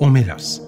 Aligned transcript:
Omelas 0.00 0.60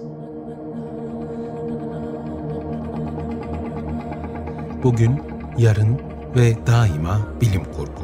Bugün, 4.83 5.21
yarın 5.57 5.99
ve 6.35 6.67
daima 6.67 7.27
bilim 7.41 7.63
kurgu. 7.63 8.01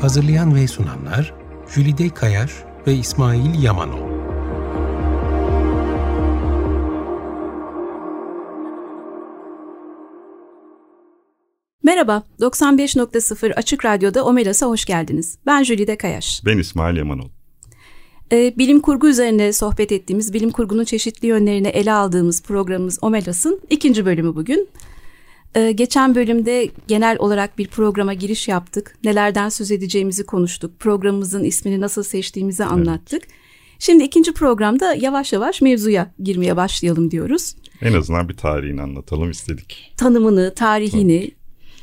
Hazırlayan 0.00 0.54
ve 0.54 0.68
sunanlar 0.68 1.34
Jülide 1.74 2.08
Kayar 2.08 2.52
ve 2.86 2.94
İsmail 2.94 3.62
Yamanol. 3.62 4.14
Merhaba, 11.82 12.22
95.0 12.40 13.54
Açık 13.54 13.84
Radyo'da 13.84 14.24
Omelas'a 14.24 14.66
hoş 14.66 14.84
geldiniz. 14.84 15.38
Ben 15.46 15.62
Jülide 15.62 15.98
Kayaş. 15.98 16.42
Ben 16.46 16.58
İsmail 16.58 16.96
Yamanol. 16.96 17.43
Ee, 18.34 18.54
bilim 18.58 18.80
kurgu 18.80 19.08
üzerine 19.08 19.52
sohbet 19.52 19.92
ettiğimiz, 19.92 20.32
bilim 20.32 20.50
kurgunun 20.50 20.84
çeşitli 20.84 21.28
yönlerini 21.28 21.68
ele 21.68 21.92
aldığımız 21.92 22.42
programımız 22.42 22.98
Omelas'ın 23.02 23.60
ikinci 23.70 24.06
bölümü 24.06 24.36
bugün. 24.36 24.68
Ee, 25.54 25.72
geçen 25.72 26.14
bölümde 26.14 26.68
genel 26.88 27.16
olarak 27.18 27.58
bir 27.58 27.68
programa 27.68 28.14
giriş 28.14 28.48
yaptık. 28.48 28.98
Nelerden 29.04 29.48
söz 29.48 29.70
edeceğimizi 29.70 30.26
konuştuk. 30.26 30.78
Programımızın 30.78 31.44
ismini 31.44 31.80
nasıl 31.80 32.02
seçtiğimizi 32.02 32.64
anlattık. 32.64 33.22
Evet. 33.22 33.34
Şimdi 33.78 34.04
ikinci 34.04 34.32
programda 34.32 34.94
yavaş 34.94 35.32
yavaş 35.32 35.60
mevzuya 35.62 36.14
girmeye 36.22 36.56
başlayalım 36.56 37.10
diyoruz. 37.10 37.56
En 37.82 37.92
azından 37.92 38.28
bir 38.28 38.36
tarihini 38.36 38.82
anlatalım 38.82 39.30
istedik. 39.30 39.92
Tanımını, 39.96 40.54
tarihini, 40.54 41.20
Tabii. 41.20 41.34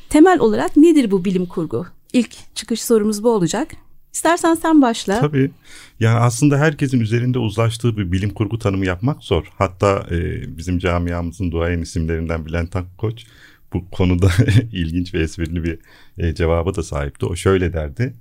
temel 0.10 0.40
olarak 0.40 0.78
nedir 0.78 1.12
bu 1.12 1.26
bilim 1.26 1.46
kurgu? 1.46 1.86
İlk 2.14 2.56
çıkış 2.56 2.84
sorumuz 2.84 3.24
bu 3.24 3.30
olacak. 3.30 3.68
İstersen 4.14 4.56
sen 4.56 4.82
başla. 4.82 5.20
Tabii. 5.20 5.52
Yani 6.00 6.20
aslında 6.20 6.58
herkesin 6.58 7.00
üzerinde 7.00 7.40
uzlaştığı 7.40 7.98
bir 7.98 8.12
bilim 8.12 8.30
kurgu 8.30 8.60
tanımı 8.60 8.86
yapmak 8.86 9.24
zor. 9.24 9.46
Hatta 9.58 10.08
e, 10.12 10.18
bizim 10.58 10.80
camiamızın 10.80 11.52
duayen 11.52 11.82
isimlerinden 11.82 12.46
Bülent 12.46 12.76
Akkoç 12.76 13.26
bu 13.74 13.90
konuda 13.90 14.30
ilginç 14.72 15.14
ve 15.14 15.20
esprili 15.20 15.64
bir 15.64 15.80
e, 16.18 16.36
cevaba 16.36 16.76
da 16.76 16.84
sahipti. 16.84 17.26
O 17.26 17.36
şöyle 17.36 17.74
derdi. 17.74 18.14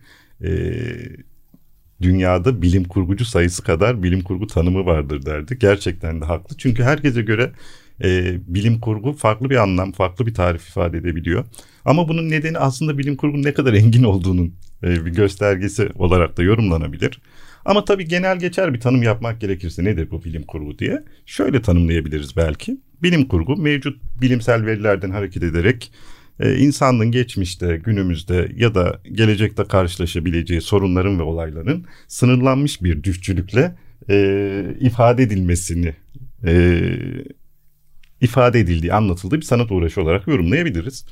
E, 0.44 0.50
dünyada 2.02 2.62
bilim 2.62 2.84
kurgucu 2.84 3.24
sayısı 3.24 3.62
kadar 3.62 4.02
bilim 4.02 4.22
kurgu 4.22 4.46
tanımı 4.46 4.86
vardır 4.86 5.27
derdi. 5.27 5.58
Gerçekten 5.58 6.20
de 6.20 6.24
haklı. 6.24 6.56
Çünkü 6.56 6.83
herkese 6.83 7.22
göre 7.22 7.52
e, 8.05 8.38
bilim 8.46 8.80
kurgu 8.80 9.12
farklı 9.12 9.50
bir 9.50 9.56
anlam, 9.56 9.92
farklı 9.92 10.27
bir 10.27 10.34
tarif 10.34 10.68
ifade 10.68 10.98
edebiliyor. 10.98 11.44
Ama 11.84 12.08
bunun 12.08 12.30
nedeni 12.30 12.58
aslında 12.58 12.98
bilim 12.98 13.16
kurgunun 13.16 13.42
ne 13.42 13.55
kadar 13.55 13.72
engin 13.74 14.02
olduğunun 14.02 14.55
e, 14.84 15.06
bir 15.06 15.11
göstergesi 15.11 15.89
olarak 15.95 16.36
da 16.36 16.42
yorumlanabilir. 16.42 17.20
Ama 17.64 17.84
tabii 17.84 18.09
genel 18.09 18.39
geçer 18.39 18.75
bir 18.75 18.81
tanım 18.81 19.03
yapmak 19.03 19.41
gerekirse 19.41 19.84
nedir 19.84 20.11
bu 20.11 20.25
bilim 20.25 20.42
kurgu 20.42 20.78
diye 20.78 21.05
şöyle 21.27 21.62
tanımlayabiliriz 21.62 22.36
belki. 22.36 22.81
Bilim 23.03 23.28
kurgu 23.28 23.56
mevcut 23.56 24.01
bilimsel 24.20 24.67
verilerden 24.67 25.11
hareket 25.11 25.42
ederek 25.42 25.92
e, 26.41 26.56
insanlığın 26.56 27.11
geçmişte, 27.11 27.77
günümüzde 27.77 28.53
ya 28.56 28.75
da 28.75 29.01
gelecekte 29.12 29.64
karşılaşabileceği 29.64 30.61
sorunların 30.61 31.19
ve 31.19 31.23
olayların 31.23 31.84
sınırlanmış 32.08 32.83
bir 32.83 33.03
düşçülükle 33.03 33.75
e, 34.11 34.77
ifade 34.81 35.23
edilmesini 35.23 35.95
e, 36.47 36.81
ifade 38.20 38.61
edildiği, 38.61 38.92
anlatıldığı 38.92 39.36
bir 39.36 39.42
sanat 39.42 39.73
uğraşı 39.73 40.03
olarak 40.03 40.27
yorumlayabiliriz. 40.27 41.05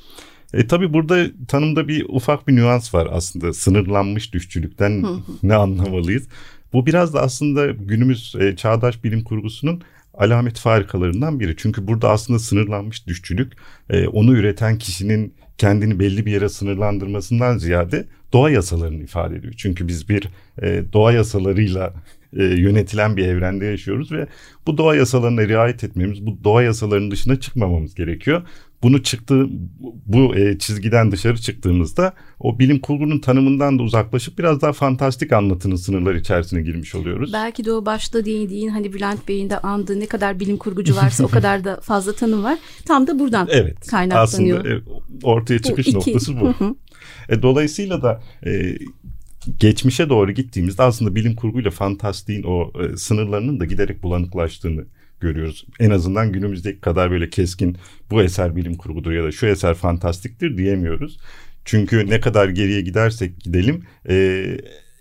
E 0.53 0.67
tabi 0.67 0.93
burada 0.93 1.25
tanımda 1.47 1.87
bir 1.87 2.05
ufak 2.09 2.47
bir 2.47 2.55
nüans 2.55 2.93
var 2.93 3.07
aslında. 3.11 3.53
Sınırlanmış 3.53 4.33
düşçülükten 4.33 5.05
ne 5.43 5.55
anlamalıyız? 5.55 6.27
Bu 6.73 6.85
biraz 6.85 7.13
da 7.13 7.21
aslında 7.21 7.67
günümüz 7.67 8.35
e, 8.39 8.55
çağdaş 8.55 9.03
bilim 9.03 9.23
kurgusunun 9.23 9.81
alamet 10.13 10.59
farikalarından 10.59 11.39
biri. 11.39 11.55
Çünkü 11.57 11.87
burada 11.87 12.09
aslında 12.09 12.39
sınırlanmış 12.39 13.07
düşçülük 13.07 13.53
e, 13.89 14.07
onu 14.07 14.35
üreten 14.35 14.77
kişinin 14.77 15.33
kendini 15.57 15.99
belli 15.99 16.25
bir 16.25 16.31
yere 16.31 16.49
sınırlandırmasından 16.49 17.57
ziyade 17.57 18.07
doğa 18.33 18.49
yasalarını 18.49 19.03
ifade 19.03 19.35
ediyor. 19.35 19.53
Çünkü 19.57 19.87
biz 19.87 20.09
bir 20.09 20.29
e, 20.61 20.83
doğa 20.93 21.11
yasalarıyla 21.11 21.93
e, 22.37 22.43
yönetilen 22.43 23.17
bir 23.17 23.27
evrende 23.27 23.65
yaşıyoruz 23.65 24.11
ve 24.11 24.27
bu 24.67 24.77
doğa 24.77 24.95
yasalarına 24.95 25.47
riayet 25.47 25.83
etmemiz, 25.83 26.25
bu 26.25 26.43
doğa 26.43 26.63
yasalarının 26.63 27.11
dışına 27.11 27.39
çıkmamamız 27.39 27.95
gerekiyor 27.95 28.41
bunu 28.83 29.03
çıktı 29.03 29.47
bu 30.05 30.35
e, 30.35 30.57
çizgiden 30.57 31.11
dışarı 31.11 31.37
çıktığımızda 31.37 32.13
o 32.39 32.59
bilim 32.59 32.79
kurgunun 32.79 33.19
tanımından 33.19 33.79
da 33.79 33.83
uzaklaşıp 33.83 34.39
biraz 34.39 34.61
daha 34.61 34.73
fantastik 34.73 35.31
anlatının 35.31 35.75
sınırları 35.75 36.19
içerisine 36.19 36.61
girmiş 36.61 36.95
oluyoruz. 36.95 37.33
Belki 37.33 37.65
de 37.65 37.71
o 37.71 37.85
başta 37.85 38.25
değindiğin 38.25 38.69
hani 38.69 38.93
Bülent 38.93 39.27
Bey'in 39.27 39.49
de 39.49 39.57
andığı 39.57 39.99
ne 39.99 40.05
kadar 40.05 40.39
bilim 40.39 40.57
kurgucu 40.57 40.95
varsa 40.95 41.23
o 41.23 41.27
kadar 41.31 41.63
da 41.63 41.79
fazla 41.81 42.13
tanım 42.13 42.43
var. 42.43 42.59
Tam 42.85 43.07
da 43.07 43.19
buradan 43.19 43.47
evet, 43.51 43.87
kaynaklanıyor. 43.87 44.59
Aslında 44.59 44.75
e, 44.75 44.81
ortaya 45.23 45.59
çıkış 45.59 45.87
bu 45.87 45.93
noktası 45.93 46.41
bu. 46.41 46.53
e, 47.29 47.41
dolayısıyla 47.41 48.01
da 48.01 48.21
e, 48.45 48.77
geçmişe 49.59 50.09
doğru 50.09 50.31
gittiğimizde 50.31 50.83
aslında 50.83 51.15
bilim 51.15 51.35
kurguyla 51.35 51.71
fantastiğin 51.71 52.43
o 52.43 52.71
e, 52.83 52.97
sınırlarının 52.97 53.59
da 53.59 53.65
giderek 53.65 54.03
bulanıklaştığını 54.03 54.85
görüyoruz. 55.21 55.65
En 55.79 55.89
azından 55.89 56.31
günümüzdeki 56.31 56.79
kadar 56.79 57.11
böyle 57.11 57.29
keskin 57.29 57.77
bu 58.11 58.21
eser 58.21 58.55
bilim 58.55 58.75
kurgudur 58.75 59.11
ya 59.11 59.23
da 59.23 59.31
şu 59.31 59.45
eser 59.45 59.73
fantastiktir 59.73 60.57
diyemiyoruz. 60.57 61.17
Çünkü 61.65 62.09
ne 62.09 62.19
kadar 62.19 62.49
geriye 62.49 62.81
gidersek 62.81 63.39
gidelim 63.39 63.83
e, 64.09 64.45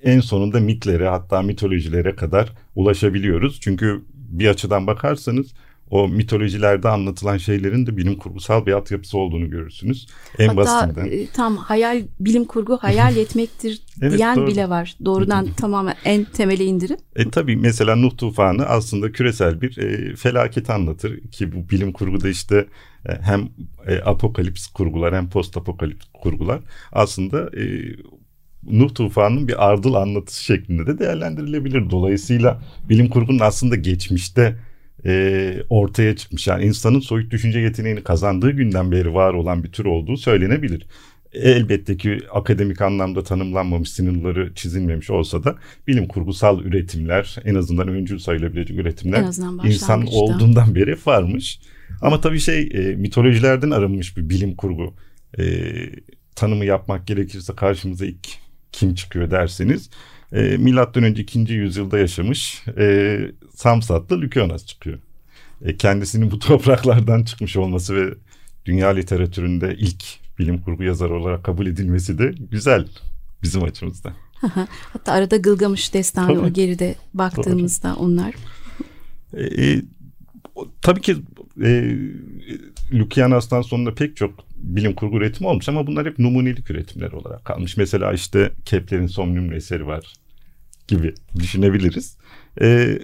en 0.03 0.21
sonunda 0.21 0.61
mitlere 0.61 1.09
hatta 1.09 1.43
mitolojilere 1.43 2.17
kadar 2.17 2.53
ulaşabiliyoruz. 2.75 3.61
Çünkü 3.61 4.03
bir 4.15 4.49
açıdan 4.49 4.87
bakarsanız 4.87 5.55
o 5.91 6.09
mitolojilerde 6.09 6.89
anlatılan 6.89 7.37
şeylerin 7.37 7.87
de 7.87 7.97
bilim 7.97 8.17
kurgusal 8.17 8.67
bir 8.67 8.73
altyapısı 8.73 9.19
olduğunu 9.19 9.51
görürsünüz. 9.51 10.07
En 10.39 10.49
Hatta 10.49 10.57
basitinden. 10.57 11.07
E, 11.07 11.27
tam 11.27 11.57
hayal 11.57 12.03
bilim 12.21 12.45
kurgu 12.45 12.77
hayal 12.77 13.17
etmektir 13.17 13.83
evet, 14.03 14.19
diyen 14.19 14.37
doğru. 14.37 14.47
bile 14.47 14.69
var. 14.69 14.97
Doğrudan 15.05 15.47
tamamen 15.57 15.95
en 16.05 16.25
temele 16.25 16.65
indirip. 16.65 16.99
E 17.17 17.31
tabii 17.31 17.57
mesela 17.57 17.97
Nuh 17.97 18.17
tufanı 18.17 18.67
aslında 18.67 19.13
küresel 19.13 19.61
bir 19.61 19.79
e, 19.79 20.17
felaket 20.17 20.71
anlatır 20.71 21.21
ki 21.21 21.53
bu 21.53 21.71
bilim 21.71 21.93
kurguda 21.93 22.29
işte 22.29 22.67
e, 23.09 23.13
hem 23.21 23.49
e, 23.87 24.01
apokalips 24.05 24.67
kurgular 24.67 25.15
hem 25.15 25.31
post 25.31 25.57
apokalips 25.57 26.07
kurgular 26.23 26.61
aslında 26.93 27.51
e, 27.61 27.65
Nuh 28.63 28.95
tufanının 28.95 29.49
bir 29.49 29.69
ardıl 29.69 29.95
anlatısı 29.95 30.45
şeklinde 30.45 30.87
de 30.87 30.99
değerlendirilebilir. 30.99 31.91
Dolayısıyla 31.91 32.61
bilim 32.89 33.09
kurgunun 33.09 33.39
aslında 33.39 33.77
geçmişte 33.77 34.59
e, 35.07 35.55
ortaya 35.71 36.17
çıkmış. 36.17 36.47
Yani 36.47 36.65
insanın 36.65 37.01
soyut 37.01 37.31
düşünce 37.31 37.59
yeteneğini 37.59 38.03
kazandığı 38.03 38.51
günden 38.51 38.93
beri 38.93 39.15
var 39.15 39.35
olan 39.35 39.65
bir 39.65 39.73
tür 39.73 39.85
olduğu 39.85 40.17
söylenebilir. 40.17 40.87
Elbette 41.33 41.97
ki 41.97 42.19
akademik 42.33 42.81
anlamda 42.81 43.23
tanımlanmamış 43.23 43.91
sınırları 43.91 44.55
çizilmemiş 44.55 45.11
olsa 45.11 45.45
da 45.45 45.57
bilim 45.87 46.09
kurgusal 46.09 46.61
üretimler 46.61 47.37
en 47.45 47.55
azından 47.55 47.89
öncül 47.89 48.19
sayılabilecek 48.19 48.79
üretimler 48.79 49.25
insan 49.65 50.07
olduğundan 50.07 50.75
beri 50.75 50.97
varmış. 51.07 51.61
Ama 52.01 52.21
tabii 52.21 52.41
şey 52.41 52.69
e, 52.75 52.97
mitolojilerden 52.97 53.71
arınmış 53.71 54.17
bir 54.17 54.31
bilim 54.31 54.57
kurgu 54.57 54.95
e, 55.39 55.45
tanımı 56.35 56.65
yapmak 56.65 57.07
gerekirse 57.07 57.55
karşımıza 57.55 58.07
ilk 58.07 58.29
kim 58.73 58.95
çıkıyor 58.95 59.31
derseniz 59.31 59.91
e, 60.33 60.57
milattan 60.57 61.03
önce 61.03 61.23
2. 61.23 61.39
yüzyılda 61.53 61.99
yaşamış 61.99 62.63
e, 62.79 63.19
Samsatlı 63.55 64.21
Lükyonas 64.21 64.67
çıkıyor. 64.67 64.99
E, 65.65 65.77
kendisinin 65.77 66.31
bu 66.31 66.39
topraklardan 66.39 67.25
çıkmış 67.25 67.57
olması 67.57 67.97
ve 67.97 68.15
dünya 68.65 68.89
literatüründe 68.89 69.77
ilk 69.79 70.05
bilim 70.39 70.59
kurgu 70.59 70.83
yazarı 70.83 71.15
olarak 71.15 71.45
kabul 71.45 71.67
edilmesi 71.67 72.19
de 72.19 72.35
güzel 72.51 72.87
bizim 73.43 73.63
açımızdan. 73.63 74.13
Hatta 74.93 75.13
arada 75.13 75.37
Gılgamış 75.37 75.95
destanı 75.95 76.27
tabii. 76.27 76.39
o 76.39 76.49
geride 76.49 76.95
baktığımızda 77.15 77.91
Doğru. 77.91 77.99
onlar. 77.99 78.35
E, 79.35 79.43
e, 79.43 79.83
tabii 80.83 81.01
ki 81.01 81.17
e, 81.63 81.97
Lükyanas'tan 82.93 83.63
sonra 83.63 83.95
pek 83.95 84.17
çok 84.17 84.48
bilim 84.59 84.95
kurgu 84.95 85.17
üretimi 85.17 85.49
olmuş 85.49 85.69
ama 85.69 85.87
bunlar 85.87 86.07
hep 86.07 86.19
numunelik 86.19 86.71
üretimler 86.71 87.13
olarak 87.13 87.45
kalmış. 87.45 87.77
Mesela 87.77 88.13
işte 88.13 88.53
Kepler'in 88.65 89.07
Somnium 89.07 89.53
eseri 89.53 89.87
var 89.87 90.15
gibi 90.89 91.15
düşünebiliriz. 91.39 92.17
E, 92.61 92.99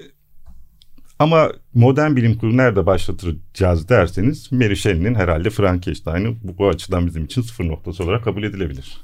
ama 1.18 1.52
modern 1.74 2.16
bilim 2.16 2.38
kurgu 2.38 2.56
nerede 2.56 2.86
başlatacağız 2.86 3.88
derseniz 3.88 4.52
Mary 4.52 4.76
Shelley'nin 4.76 5.14
herhalde 5.14 5.50
Frankenstein'ı 5.50 6.36
bu, 6.42 6.58
bu 6.58 6.68
açıdan 6.68 7.06
bizim 7.06 7.24
için 7.24 7.42
sıfır 7.42 7.68
noktası 7.68 8.04
olarak 8.04 8.24
kabul 8.24 8.42
edilebilir. 8.42 9.00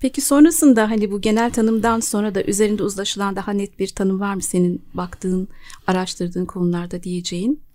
Peki 0.00 0.20
sonrasında 0.20 0.90
hani 0.90 1.10
bu 1.10 1.20
genel 1.20 1.52
tanımdan 1.52 2.00
sonra 2.00 2.34
da 2.34 2.42
üzerinde 2.42 2.82
uzlaşılan 2.82 3.36
daha 3.36 3.52
net 3.52 3.78
bir 3.78 3.88
tanım 3.88 4.20
var 4.20 4.34
mı 4.34 4.42
senin 4.42 4.82
baktığın, 4.94 5.48
araştırdığın 5.86 6.46
konularda 6.46 7.02
diyeceğin? 7.02 7.67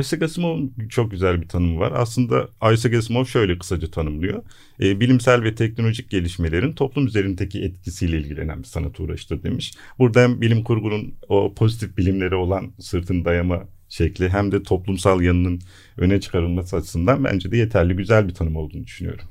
Isaac 0.00 0.22
Asimov'un 0.22 0.74
çok 0.88 1.10
güzel 1.10 1.42
bir 1.42 1.48
tanımı 1.48 1.80
var. 1.80 1.92
Aslında 1.96 2.48
Isaac 2.72 2.94
Asimov 2.96 3.24
şöyle 3.24 3.58
kısaca 3.58 3.90
tanımlıyor. 3.90 4.42
E, 4.80 5.00
bilimsel 5.00 5.42
ve 5.42 5.54
teknolojik 5.54 6.10
gelişmelerin 6.10 6.72
toplum 6.72 7.06
üzerindeki 7.06 7.62
etkisiyle 7.62 8.18
ilgilenen 8.18 8.58
bir 8.58 8.64
sanat 8.64 9.00
uğraşıdır 9.00 9.42
demiş. 9.42 9.72
Burada 9.98 10.22
hem 10.22 10.40
bilim 10.40 10.64
kurgunun 10.64 11.14
o 11.28 11.54
pozitif 11.54 11.96
bilimlere 11.96 12.34
olan 12.34 12.72
sırtını 12.78 13.24
dayama 13.24 13.64
şekli 13.88 14.28
hem 14.28 14.52
de 14.52 14.62
toplumsal 14.62 15.20
yanının 15.20 15.60
öne 15.96 16.20
çıkarılması 16.20 16.76
açısından 16.76 17.24
bence 17.24 17.52
de 17.52 17.56
yeterli 17.56 17.96
güzel 17.96 18.28
bir 18.28 18.34
tanım 18.34 18.56
olduğunu 18.56 18.84
düşünüyorum. 18.84 19.24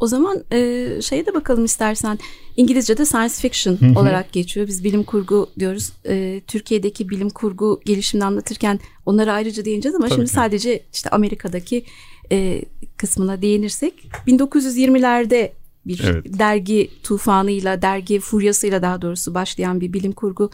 O 0.00 0.06
zaman 0.06 0.44
e, 0.52 0.88
şeye 1.02 1.26
de 1.26 1.34
bakalım 1.34 1.64
istersen. 1.64 2.18
İngilizce'de 2.56 3.04
science 3.04 3.34
fiction 3.34 3.94
olarak 3.96 4.32
geçiyor. 4.32 4.66
Biz 4.66 4.84
bilim 4.84 5.04
kurgu 5.04 5.50
diyoruz. 5.58 5.92
E, 6.06 6.40
Türkiye'deki 6.46 7.08
bilim 7.08 7.30
kurgu 7.30 7.80
gelişimini 7.84 8.24
anlatırken 8.24 8.80
onlara 9.06 9.32
ayrıca 9.32 9.64
değineceğiz 9.64 9.96
ama 9.96 10.04
Tabii 10.04 10.14
şimdi 10.14 10.28
ki. 10.28 10.34
sadece 10.34 10.82
işte 10.92 11.10
Amerika'daki 11.10 11.84
e, 12.32 12.62
kısmına 12.96 13.42
değinirsek 13.42 13.94
1920'lerde 14.26 15.52
bir 15.86 16.04
evet. 16.04 16.38
dergi 16.38 16.90
tufanıyla, 17.02 17.82
dergi 17.82 18.20
furyasıyla 18.20 18.82
daha 18.82 19.02
doğrusu 19.02 19.34
başlayan 19.34 19.80
bir 19.80 19.92
bilim 19.92 20.12
kurgu 20.12 20.50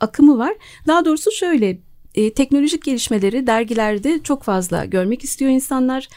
akımı 0.00 0.38
var. 0.38 0.54
Daha 0.86 1.04
doğrusu 1.04 1.30
şöyle 1.32 1.78
e, 2.14 2.32
teknolojik 2.32 2.84
gelişmeleri 2.84 3.46
dergilerde 3.46 4.20
çok 4.22 4.42
fazla 4.42 4.84
görmek 4.84 5.24
istiyor 5.24 5.50
insanlar. 5.50 6.08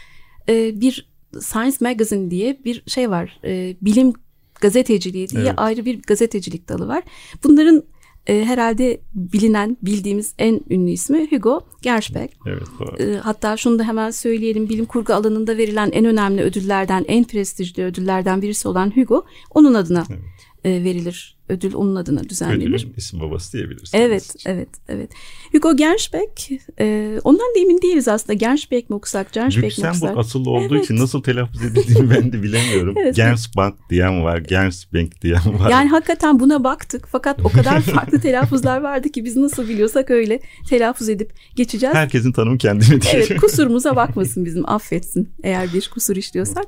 E, 0.49 0.81
bir 0.81 1.14
Science 1.41 1.77
Magazine 1.79 2.31
diye 2.31 2.59
bir 2.65 2.83
şey 2.87 3.09
var. 3.09 3.39
E, 3.43 3.75
bilim 3.81 4.13
gazeteciliği 4.61 5.29
diye 5.29 5.43
evet. 5.43 5.53
ayrı 5.57 5.85
bir 5.85 6.01
gazetecilik 6.01 6.69
dalı 6.69 6.87
var. 6.87 7.03
Bunların 7.43 7.83
e, 8.27 8.45
herhalde 8.45 9.01
bilinen, 9.13 9.77
bildiğimiz 9.81 10.33
en 10.37 10.61
ünlü 10.69 10.91
ismi 10.91 11.31
Hugo 11.31 11.61
Gernsback. 11.81 12.33
Evet, 12.47 12.67
doğru. 12.79 13.03
E, 13.03 13.17
hatta 13.17 13.57
şunu 13.57 13.79
da 13.79 13.83
hemen 13.83 14.11
söyleyelim. 14.11 14.69
Bilim 14.69 14.85
kurgu 14.85 15.13
alanında 15.13 15.57
verilen 15.57 15.91
en 15.91 16.05
önemli 16.05 16.41
ödüllerden, 16.41 17.05
en 17.07 17.23
prestijli 17.23 17.83
ödüllerden 17.83 18.41
birisi 18.41 18.67
olan 18.67 18.95
Hugo 18.95 19.25
onun 19.51 19.73
adına 19.73 20.03
evet. 20.09 20.19
e, 20.63 20.83
verilir 20.83 21.37
ödül 21.49 21.73
onun 21.73 21.95
adına 21.95 22.29
düzenlenir. 22.29 22.67
Ödülün 22.67 22.93
isim 22.97 23.19
babası 23.19 23.53
diyebiliriz. 23.53 23.91
Evet, 23.93 24.35
evet, 24.45 24.69
evet. 24.87 25.09
Hugo 25.51 25.77
Gernsback, 25.77 26.51
e, 26.79 27.17
ondan 27.23 27.55
da 27.55 27.59
emin 27.59 27.81
değiliz 27.81 28.07
aslında. 28.07 28.33
Gernsback 28.33 28.89
mi 28.89 28.95
okusak, 28.95 29.33
Gernsback 29.33 29.63
mi 29.63 29.67
okusak? 29.67 29.93
Lüksemburg 29.93 30.17
asıllı 30.17 30.49
olduğu 30.49 30.75
evet. 30.75 30.85
için 30.85 30.97
nasıl 30.97 31.23
telaffuz 31.23 31.63
edildiğini 31.63 32.09
ben 32.09 32.33
de 32.33 32.43
bilemiyorum. 32.43 32.95
evet. 32.99 33.15
Gernsbank 33.15 33.75
diyen 33.89 34.23
var, 34.23 34.37
Gernsbank 34.37 35.21
diyen 35.21 35.59
var. 35.59 35.69
Yani 35.69 35.89
hakikaten 35.89 36.39
buna 36.39 36.63
baktık 36.63 37.07
fakat 37.11 37.39
o 37.45 37.49
kadar 37.49 37.81
farklı 37.81 38.21
telaffuzlar 38.21 38.81
vardı 38.81 39.09
ki 39.09 39.25
biz 39.25 39.35
nasıl 39.35 39.69
biliyorsak 39.69 40.11
öyle 40.11 40.39
telaffuz 40.69 41.09
edip 41.09 41.33
geçeceğiz. 41.55 41.95
Herkesin 41.95 42.31
tanımı 42.31 42.57
kendine 42.57 43.01
diye. 43.01 43.13
Evet, 43.13 43.35
kusurumuza 43.41 43.95
bakmasın 43.95 44.45
bizim, 44.45 44.69
affetsin 44.69 45.29
eğer 45.43 45.73
bir 45.73 45.89
kusur 45.93 46.15
işliyorsak. 46.15 46.65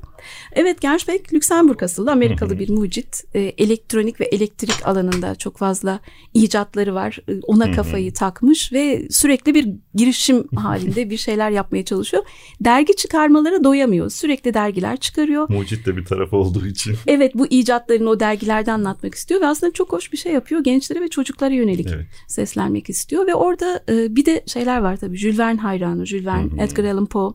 Evet, 0.52 0.82
Gernsback 0.82 1.34
Lüksemburg 1.34 1.84
asıllı 1.84 2.12
Amerikalı 2.12 2.60
bir 2.60 2.70
mucit, 2.70 3.24
e, 3.34 3.40
elektronik 3.40 4.22
ve 4.22 4.26
elektrik 4.26 4.67
elektrik 4.68 4.88
alanında 4.88 5.36
çok 5.36 5.58
fazla 5.58 6.00
icatları 6.34 6.96
var. 6.96 7.20
Ee, 7.30 7.40
ona 7.44 7.72
kafayı 7.72 8.14
takmış 8.14 8.74
ve 8.74 9.08
sürekli 9.10 9.54
bir 9.54 9.70
girişim 9.94 10.48
halinde 10.56 11.10
bir 11.10 11.18
şeyler 11.18 11.50
yapmaya 11.50 11.86
çalışıyor. 11.86 12.24
Dergi 12.62 12.96
çıkarmalara 12.96 13.64
doyamıyor. 13.64 14.10
Sürekli 14.10 14.54
dergiler 14.54 14.98
çıkarıyor. 14.98 15.50
Mucit 15.50 15.86
de 15.86 15.98
bir 15.98 16.06
taraf 16.06 16.34
olduğu 16.34 16.68
için. 16.68 16.96
Evet 17.08 17.36
bu 17.36 17.48
icatlarını 17.48 18.10
o 18.10 18.20
dergilerde 18.20 18.72
anlatmak 18.72 19.16
istiyor 19.16 19.42
ve 19.42 19.46
aslında 19.46 19.74
çok 19.74 19.92
hoş 19.92 20.12
bir 20.12 20.18
şey 20.18 20.34
yapıyor. 20.34 20.64
Gençlere 20.64 21.02
ve 21.02 21.08
çocuklara 21.08 21.54
yönelik 21.54 21.88
evet. 21.96 22.06
seslenmek 22.28 22.90
istiyor 22.90 23.28
ve 23.28 23.36
orada 23.36 23.84
e, 23.90 24.16
bir 24.16 24.26
de 24.26 24.44
şeyler 24.48 24.78
var 24.78 24.98
tabii. 24.98 25.18
Jules 25.18 25.40
Verne 25.40 25.60
hayranı. 25.60 26.06
Jules 26.06 26.26
Verne, 26.26 26.64
Edgar 26.64 26.84
Allan 26.84 27.06
Poe, 27.06 27.34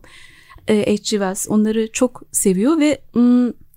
e, 0.67 0.79
H.G. 0.79 1.03
Wells 1.03 1.47
onları 1.49 1.91
çok 1.91 2.23
seviyor 2.31 2.79
ve 2.79 3.01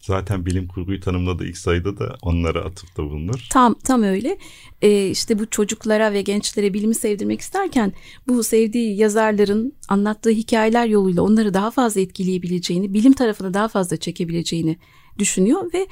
Zaten 0.07 0.47
bilim 0.47 0.69
kurguyu 0.69 1.01
tanımladığı 1.01 1.47
ilk 1.47 1.59
sayıda 1.59 1.99
da 1.99 2.17
onlara 2.23 2.65
atıfta 2.65 3.03
bulunur. 3.03 3.47
Tam 3.51 3.75
tam 3.75 4.03
öyle. 4.03 4.39
Ee, 4.83 5.07
işte 5.07 5.39
bu 5.39 5.51
çocuklara 5.51 6.13
ve 6.13 6.23
gençlere 6.23 6.75
bilimi 6.75 6.95
sevdirmek 6.95 7.41
isterken 7.41 7.93
bu 8.29 8.45
sevdiği 8.45 8.97
yazarların 8.97 9.73
anlattığı 9.89 10.31
hikayeler 10.31 10.87
yoluyla 10.87 11.23
onları 11.23 11.55
daha 11.55 11.71
fazla 11.71 12.01
etkileyebileceğini, 12.01 12.95
bilim 12.95 13.13
tarafını 13.13 13.55
daha 13.55 13.69
fazla 13.69 13.97
çekebileceğini 13.97 14.77
düşünüyor 15.19 15.73
ve 15.75 15.87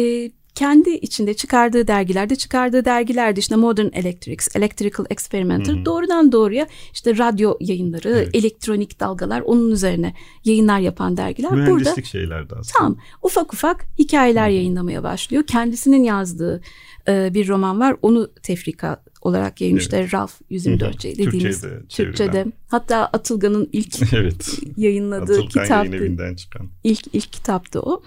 e, 0.00 0.30
kendi 0.56 0.90
içinde 0.90 1.34
çıkardığı 1.34 1.86
dergilerde 1.86 2.36
çıkardığı 2.36 2.84
dergilerde 2.84 3.40
işte 3.40 3.56
Modern 3.56 3.88
Electrics, 3.92 4.56
Electrical 4.56 5.06
Experimenter 5.10 5.74
hı 5.74 5.80
hı. 5.80 5.84
doğrudan 5.84 6.32
doğruya 6.32 6.66
işte 6.92 7.18
radyo 7.18 7.56
yayınları, 7.60 8.08
evet. 8.08 8.34
elektronik 8.34 9.00
dalgalar 9.00 9.40
onun 9.40 9.70
üzerine 9.70 10.14
yayınlar 10.44 10.78
yapan 10.78 11.16
dergiler. 11.16 11.52
Mühendislik 11.52 11.96
Burada, 11.96 12.02
şeylerdi 12.02 12.54
aslında. 12.58 12.78
Tam 12.78 12.96
ufak 13.22 13.54
ufak 13.54 13.86
hikayeler 13.98 14.48
hı. 14.48 14.52
yayınlamaya 14.52 15.02
başlıyor. 15.02 15.42
Kendisinin 15.46 16.04
yazdığı 16.04 16.60
e, 17.08 17.34
bir 17.34 17.48
roman 17.48 17.80
var. 17.80 17.96
Onu 18.02 18.30
tefrika 18.42 19.02
olarak 19.22 19.60
yayınlamışlar. 19.60 20.00
Evet. 20.00 20.14
Ralph 20.14 20.32
124C 20.50 21.18
dediğimiz 21.18 21.60
Türkçe'de, 21.60 21.86
Türkçe'de. 21.88 22.46
Hatta 22.68 22.96
Atılgan'ın 22.96 23.68
ilk 23.72 24.12
evet. 24.12 24.58
yayınladığı 24.76 25.32
Atılgan 25.32 25.48
kitaptı. 25.48 26.36
çıkan. 26.36 26.68
İlk 26.84 27.14
ilk 27.14 27.32
kitaptı 27.32 27.80
o. 27.80 28.02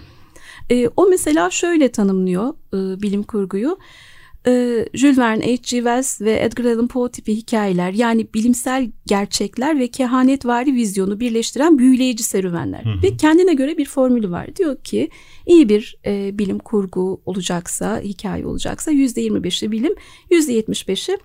E, 0.72 0.88
o 0.98 1.08
mesela 1.10 1.50
şöyle 1.50 1.92
tanımlıyor 1.92 2.54
e, 2.74 3.02
bilim 3.02 3.24
kurguyu. 3.24 3.78
E, 4.48 4.86
Jules 4.94 5.18
Verne, 5.18 5.46
H.G. 5.46 5.70
Wells 5.70 6.22
ve 6.22 6.40
Edgar 6.40 6.66
Allan 6.66 6.88
Poe 6.88 7.12
tipi 7.12 7.36
hikayeler 7.36 7.92
yani 7.92 8.28
bilimsel 8.34 8.92
gerçekler 9.06 9.80
ve 9.80 9.88
kehanetvari 9.88 10.74
vizyonu 10.74 11.20
birleştiren 11.20 11.78
büyüleyici 11.78 12.24
serüvenler. 12.24 12.86
Hı 12.86 12.90
hı. 12.90 13.04
Ve 13.04 13.18
kendine 13.18 13.54
göre 13.54 13.78
bir 13.78 13.86
formülü 13.86 14.32
var. 14.32 14.56
Diyor 14.56 14.78
ki 14.84 15.10
iyi 15.46 15.70
bir 15.70 15.98
e, 16.06 16.38
bilim 16.38 16.60
kurgu 16.60 17.22
olacaksa, 17.26 18.00
hikaye 18.00 18.46
olacaksa 18.46 18.92
yüzde 18.92 19.22
yirmi 19.22 19.44
beşi 19.44 19.72
bilim, 19.72 19.94
yüzde 20.32 20.54
yetmiş 20.54 20.88
beşi 20.88 21.18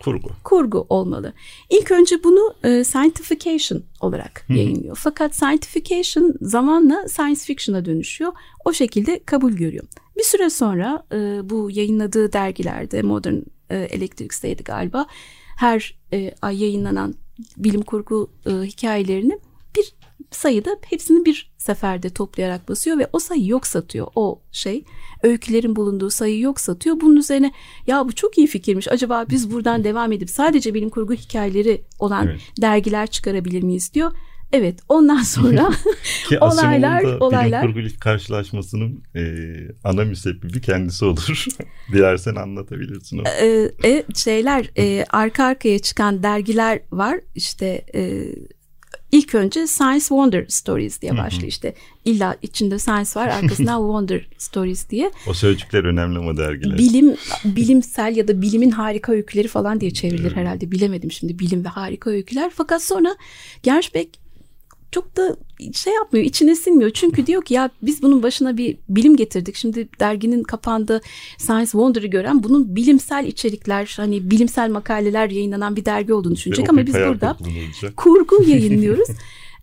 kurgu. 0.00 0.28
kurgu 0.44 0.86
olmalı. 0.88 1.32
İlk 1.70 1.90
önce 1.90 2.24
bunu 2.24 2.54
e, 2.64 2.84
scientification 2.84 3.82
olarak 4.00 4.44
hı 4.46 4.52
hı. 4.52 4.56
yayınlıyor. 4.58 4.96
Fakat 5.00 5.36
scientification 5.36 6.34
zamanla 6.40 7.08
science 7.08 7.40
fiction'a 7.40 7.84
dönüşüyor. 7.84 8.32
O 8.64 8.72
şekilde 8.72 9.20
kabul 9.26 9.52
görüyor. 9.52 9.84
Bir 10.18 10.22
süre 10.22 10.50
sonra 10.50 11.06
e, 11.12 11.50
bu 11.50 11.70
yayınladığı 11.70 12.32
dergilerde 12.32 13.02
Modern 13.02 13.38
e, 13.70 13.76
Electrics'teydi 13.76 14.64
galiba 14.64 15.06
her 15.56 15.98
e, 16.12 16.34
ay 16.42 16.62
yayınlanan 16.62 17.14
bilim 17.56 17.82
kurgu 17.82 18.30
e, 18.46 18.50
hikayelerini 18.50 19.38
bir 19.76 19.94
sayıda 20.30 20.78
hepsini 20.86 21.24
bir 21.24 21.52
seferde 21.58 22.10
toplayarak 22.10 22.68
basıyor 22.68 22.98
ve 22.98 23.08
o 23.12 23.18
sayı 23.18 23.46
yok 23.46 23.66
satıyor. 23.66 24.06
O 24.14 24.42
şey 24.52 24.84
öykülerin 25.22 25.76
bulunduğu 25.76 26.10
sayı 26.10 26.40
yok 26.40 26.60
satıyor. 26.60 27.00
Bunun 27.00 27.16
üzerine 27.16 27.52
ya 27.86 28.08
bu 28.08 28.12
çok 28.12 28.38
iyi 28.38 28.46
fikirmiş 28.46 28.88
acaba 28.88 29.26
biz 29.30 29.52
buradan 29.52 29.84
devam 29.84 30.12
edip 30.12 30.30
sadece 30.30 30.74
bilim 30.74 30.90
kurgu 30.90 31.14
hikayeleri 31.14 31.84
olan 31.98 32.26
evet. 32.26 32.40
dergiler 32.60 33.06
çıkarabilir 33.06 33.62
miyiz? 33.62 33.94
diyor 33.94 34.12
Evet 34.52 34.80
ondan 34.88 35.22
sonra 35.22 35.70
Ki 36.28 36.38
olaylar 36.40 37.02
olaylar 37.02 37.62
bilim 37.62 37.74
kurgu 37.74 37.88
ilk 37.88 38.00
karşılaşmasının 38.00 39.02
e, 39.16 39.22
ana 39.84 40.04
müsebbibi 40.04 40.60
kendisi 40.60 41.04
olur. 41.04 41.44
Dilersen 41.92 42.34
anlatabilirsin 42.34 43.18
onu. 43.18 43.28
Ee, 43.28 43.70
e, 43.84 44.04
şeyler 44.14 44.70
e, 44.78 45.04
arka 45.10 45.44
arkaya 45.44 45.78
çıkan 45.78 46.22
dergiler 46.22 46.80
var 46.92 47.20
işte 47.34 47.84
e, 47.94 48.26
ilk 49.12 49.34
önce 49.34 49.66
Science 49.66 50.04
Wonder 50.04 50.46
Stories 50.48 51.02
diye 51.02 51.16
başlıyor 51.16 51.48
işte 51.48 51.74
illa 52.04 52.36
içinde 52.42 52.78
science 52.78 53.10
var 53.16 53.28
arkasından 53.28 53.78
Wonder 53.78 54.28
Stories 54.38 54.90
diye. 54.90 55.10
O 55.26 55.34
sözcükler 55.34 55.84
önemli 55.84 56.18
ama 56.18 56.36
dergiler. 56.36 56.78
Bilim 56.78 57.16
bilimsel 57.44 58.16
ya 58.16 58.28
da 58.28 58.42
bilimin 58.42 58.70
harika 58.70 59.12
öyküleri 59.12 59.48
falan 59.48 59.80
diye 59.80 59.90
çevrilir 59.90 60.22
evet. 60.22 60.36
herhalde 60.36 60.72
bilemedim 60.72 61.12
şimdi 61.12 61.38
bilim 61.38 61.64
ve 61.64 61.68
harika 61.68 62.10
öyküler 62.10 62.50
fakat 62.54 62.82
sonra 62.82 63.16
Gershbeck 63.62 64.25
çok 64.92 65.16
da 65.16 65.36
şey 65.72 65.94
yapmıyor, 65.94 66.26
içine 66.26 66.56
sinmiyor. 66.56 66.90
Çünkü 66.90 67.26
diyor 67.26 67.44
ki 67.44 67.54
ya 67.54 67.70
biz 67.82 68.02
bunun 68.02 68.22
başına 68.22 68.56
bir 68.56 68.78
bilim 68.88 69.16
getirdik. 69.16 69.56
Şimdi 69.56 69.88
derginin 70.00 70.42
kapağında 70.42 71.00
Science 71.38 71.70
Wonder'ı 71.70 72.06
gören 72.06 72.42
bunun 72.42 72.76
bilimsel 72.76 73.26
içerikler, 73.26 73.94
hani 73.96 74.30
bilimsel 74.30 74.70
makaleler 74.70 75.30
yayınlanan 75.30 75.76
bir 75.76 75.84
dergi 75.84 76.12
olduğunu 76.12 76.34
düşünecek. 76.34 76.70
Ama 76.70 76.86
biz 76.86 76.94
burada 76.94 77.36
kurgu 77.96 78.42
yayınlıyoruz. 78.46 79.08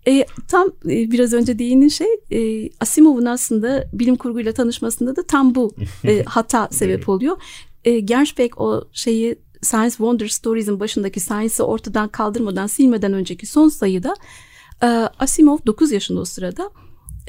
E, 0.08 0.26
tam 0.48 0.68
e, 0.86 1.12
biraz 1.12 1.34
önce 1.34 1.60
değinin 1.60 1.88
şey 1.88 2.08
e, 2.32 2.70
Asimov'un 2.80 3.26
aslında 3.26 3.88
bilim 3.94 4.16
kurguyla 4.16 4.52
tanışmasında 4.52 5.16
da 5.16 5.24
tam 5.24 5.56
bu 5.56 5.76
e, 6.06 6.24
hata 6.26 6.68
sebep 6.72 7.10
oluyor. 7.10 7.38
E, 7.86 8.00
Gershbeck 8.00 8.62
o 8.62 8.84
şeyi 8.94 9.36
Science 9.62 9.96
Wonder 9.96 10.28
Stories'in 10.28 10.80
başındaki 10.80 11.20
Science'ı 11.20 11.66
ortadan 11.66 12.10
kaldırmadan 12.10 12.68
silmeden 12.68 13.14
önceki 13.14 13.46
son 13.46 13.70
sayıda 13.70 14.16
Asimov 15.20 15.58
9 15.66 15.92
yaşında 15.92 16.20
o 16.20 16.26
sırada 16.26 16.72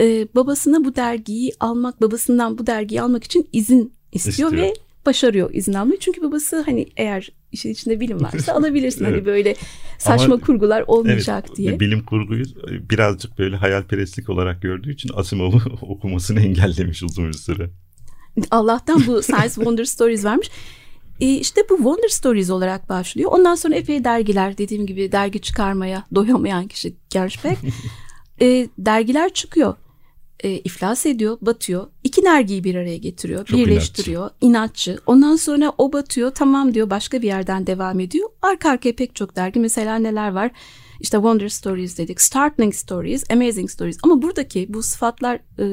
e, 0.01 0.29
babasına 0.35 0.85
bu 0.85 0.97
dergiyi 0.97 1.53
almak, 1.61 2.01
babasından 2.01 2.59
bu 2.59 2.67
dergiyi 2.67 3.03
almak 3.03 3.25
için 3.25 3.49
izin 3.53 3.93
istiyor, 4.13 4.53
istiyor. 4.53 4.53
ve 4.53 4.75
başarıyor 5.07 5.51
izin 5.53 5.75
almayı. 5.75 5.99
Çünkü 5.99 6.23
babası 6.23 6.61
hani 6.61 6.87
eğer 6.97 7.33
işin 7.53 7.71
içinde 7.71 8.01
bilim 8.01 8.23
varsa 8.23 8.53
alabilirsin. 8.55 9.05
evet. 9.05 9.15
Hani 9.15 9.27
böyle 9.27 9.55
saçma 9.99 10.35
Ama, 10.35 10.45
kurgular 10.45 10.85
olmayacak 10.87 11.45
evet, 11.49 11.57
diye. 11.57 11.81
Bilim 11.81 12.05
kurguyu 12.05 12.45
birazcık 12.91 13.39
böyle 13.39 13.57
hayalperestlik 13.57 14.31
olarak 14.31 14.63
gördüğü 14.63 14.93
için 14.93 15.11
Asimov'u 15.15 15.61
okumasını 15.83 16.41
engellemiş 16.41 17.03
uzun 17.03 17.29
bir 17.29 17.33
süre. 17.33 17.71
Allah'tan 18.51 19.07
bu 19.07 19.23
Science 19.23 19.55
Wonder 19.55 19.85
Stories 19.85 20.25
vermiş. 20.25 20.51
E 21.21 21.35
işte 21.35 21.61
bu 21.71 21.77
Wonder 21.77 22.09
Stories 22.09 22.51
olarak 22.51 22.89
başlıyor. 22.89 23.31
Ondan 23.33 23.55
sonra 23.55 23.75
epey 23.75 24.05
dergiler 24.05 24.59
dediğim 24.59 24.87
gibi 24.87 25.13
dergi 25.13 25.41
çıkarmaya 25.41 26.05
doyamayan 26.15 26.69
kişi 26.69 26.97
Gershbeck. 27.11 27.59
e, 28.41 28.69
dergiler 28.79 29.33
çıkıyor. 29.33 29.75
E, 30.41 30.51
iflas 30.51 31.07
ediyor, 31.07 31.39
batıyor. 31.41 31.87
İki 32.05 32.23
dergiyi 32.23 32.65
bir 32.65 32.75
araya 32.75 32.97
getiriyor, 32.97 33.45
Çok 33.45 33.59
birleştiriyor. 33.59 34.31
Inatçı. 34.41 34.91
inatçı. 34.91 35.03
Ondan 35.07 35.37
sonra 35.37 35.73
o 35.79 35.93
batıyor, 35.93 36.31
tamam 36.31 36.75
diyor, 36.75 36.91
başka 36.91 37.23
bir 37.23 37.27
yerden 37.27 37.67
devam 37.67 38.01
ediyor. 38.01 38.29
Arka 38.43 38.71
arkaya 38.71 38.93
pek 38.93 39.15
çok 39.15 39.37
dergi. 39.37 39.61
Mesela 39.61 39.97
neler 39.97 40.33
var? 40.33 40.51
İşte 41.01 41.17
Wonder 41.17 41.49
Stories 41.49 41.99
dedik, 41.99 42.21
Startling 42.21 42.75
Stories, 42.75 43.31
Amazing 43.31 43.71
Stories. 43.71 43.99
Ama 44.03 44.23
buradaki 44.23 44.75
bu 44.75 44.83
sıfatlar 44.83 45.41
e, 45.59 45.65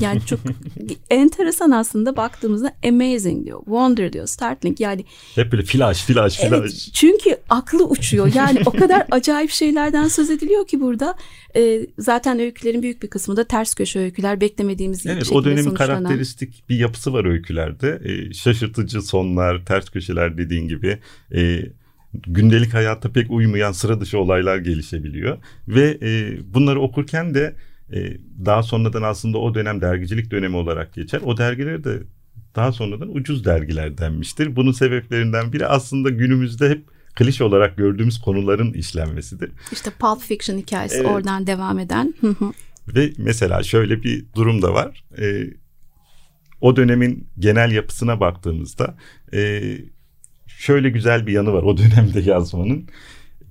yani 0.00 0.20
çok 0.26 0.40
enteresan 1.10 1.70
aslında 1.70 2.16
baktığımızda 2.16 2.72
Amazing 2.88 3.46
diyor, 3.46 3.58
Wonder 3.58 4.12
diyor, 4.12 4.26
Startling 4.26 4.80
yani. 4.80 5.04
Hep 5.34 5.52
böyle 5.52 5.62
flash, 5.62 6.04
flash, 6.04 6.36
flash. 6.36 6.52
Evet, 6.52 6.88
çünkü 6.92 7.36
aklı 7.48 7.84
uçuyor. 7.84 8.34
Yani 8.34 8.60
o 8.66 8.70
kadar 8.70 9.06
acayip 9.10 9.50
şeylerden 9.50 10.08
söz 10.08 10.30
ediliyor 10.30 10.66
ki 10.66 10.80
burada. 10.80 11.14
E, 11.56 11.86
zaten 11.98 12.38
öykülerin 12.38 12.82
büyük 12.82 13.02
bir 13.02 13.08
kısmı 13.08 13.36
da 13.36 13.44
ters 13.44 13.74
köşe 13.74 14.00
öyküler, 14.00 14.40
beklemediğimiz 14.40 15.06
evet, 15.06 15.18
şekilde 15.18 15.38
o 15.38 15.44
dönemin 15.44 15.62
sonuçlanan. 15.62 16.02
karakteristik 16.02 16.68
bir 16.68 16.78
yapısı 16.78 17.12
var 17.12 17.24
öykülerde. 17.24 18.00
E, 18.04 18.34
şaşırtıcı 18.34 19.02
sonlar, 19.02 19.64
ters 19.64 19.90
köşeler 19.90 20.38
dediğin 20.38 20.68
gibi. 20.68 20.98
E, 21.34 21.60
gündelik 22.26 22.74
hayatta 22.74 23.12
pek 23.12 23.30
uymayan 23.30 23.72
sıra 23.72 24.00
dışı 24.00 24.18
olaylar 24.18 24.58
gelişebiliyor. 24.58 25.38
Ve 25.68 25.98
e, 26.02 26.38
bunları 26.54 26.80
okurken 26.80 27.34
de 27.34 27.56
e, 27.92 28.16
daha 28.44 28.62
sonradan 28.62 29.02
aslında 29.02 29.38
o 29.38 29.54
dönem 29.54 29.80
dergicilik 29.80 30.30
dönemi 30.30 30.56
olarak 30.56 30.94
geçer. 30.94 31.20
O 31.24 31.36
dergileri 31.36 31.84
de 31.84 32.02
daha 32.56 32.72
sonradan 32.72 33.16
ucuz 33.16 33.44
dergiler 33.44 33.98
denmiştir. 33.98 34.56
Bunun 34.56 34.72
sebeplerinden 34.72 35.52
biri 35.52 35.66
aslında 35.66 36.10
günümüzde 36.10 36.68
hep 36.68 36.84
klişe 37.14 37.44
olarak 37.44 37.76
gördüğümüz 37.76 38.20
konuların 38.20 38.72
işlenmesidir. 38.72 39.50
İşte 39.72 39.90
Pulp 39.90 40.20
Fiction 40.20 40.58
hikayesi 40.58 40.96
evet. 40.96 41.06
oradan 41.06 41.46
devam 41.46 41.78
eden. 41.78 42.14
Ve 42.88 43.12
mesela 43.18 43.62
şöyle 43.62 44.02
bir 44.02 44.24
durum 44.34 44.62
da 44.62 44.74
var. 44.74 45.04
E, 45.18 45.46
o 46.60 46.76
dönemin 46.76 47.28
genel 47.38 47.72
yapısına 47.72 48.20
baktığımızda 48.20 48.96
e, 49.34 49.62
şöyle 50.46 50.90
güzel 50.90 51.26
bir 51.26 51.32
yanı 51.32 51.52
var 51.52 51.62
o 51.62 51.76
dönemde 51.76 52.20
yazmanın 52.30 52.88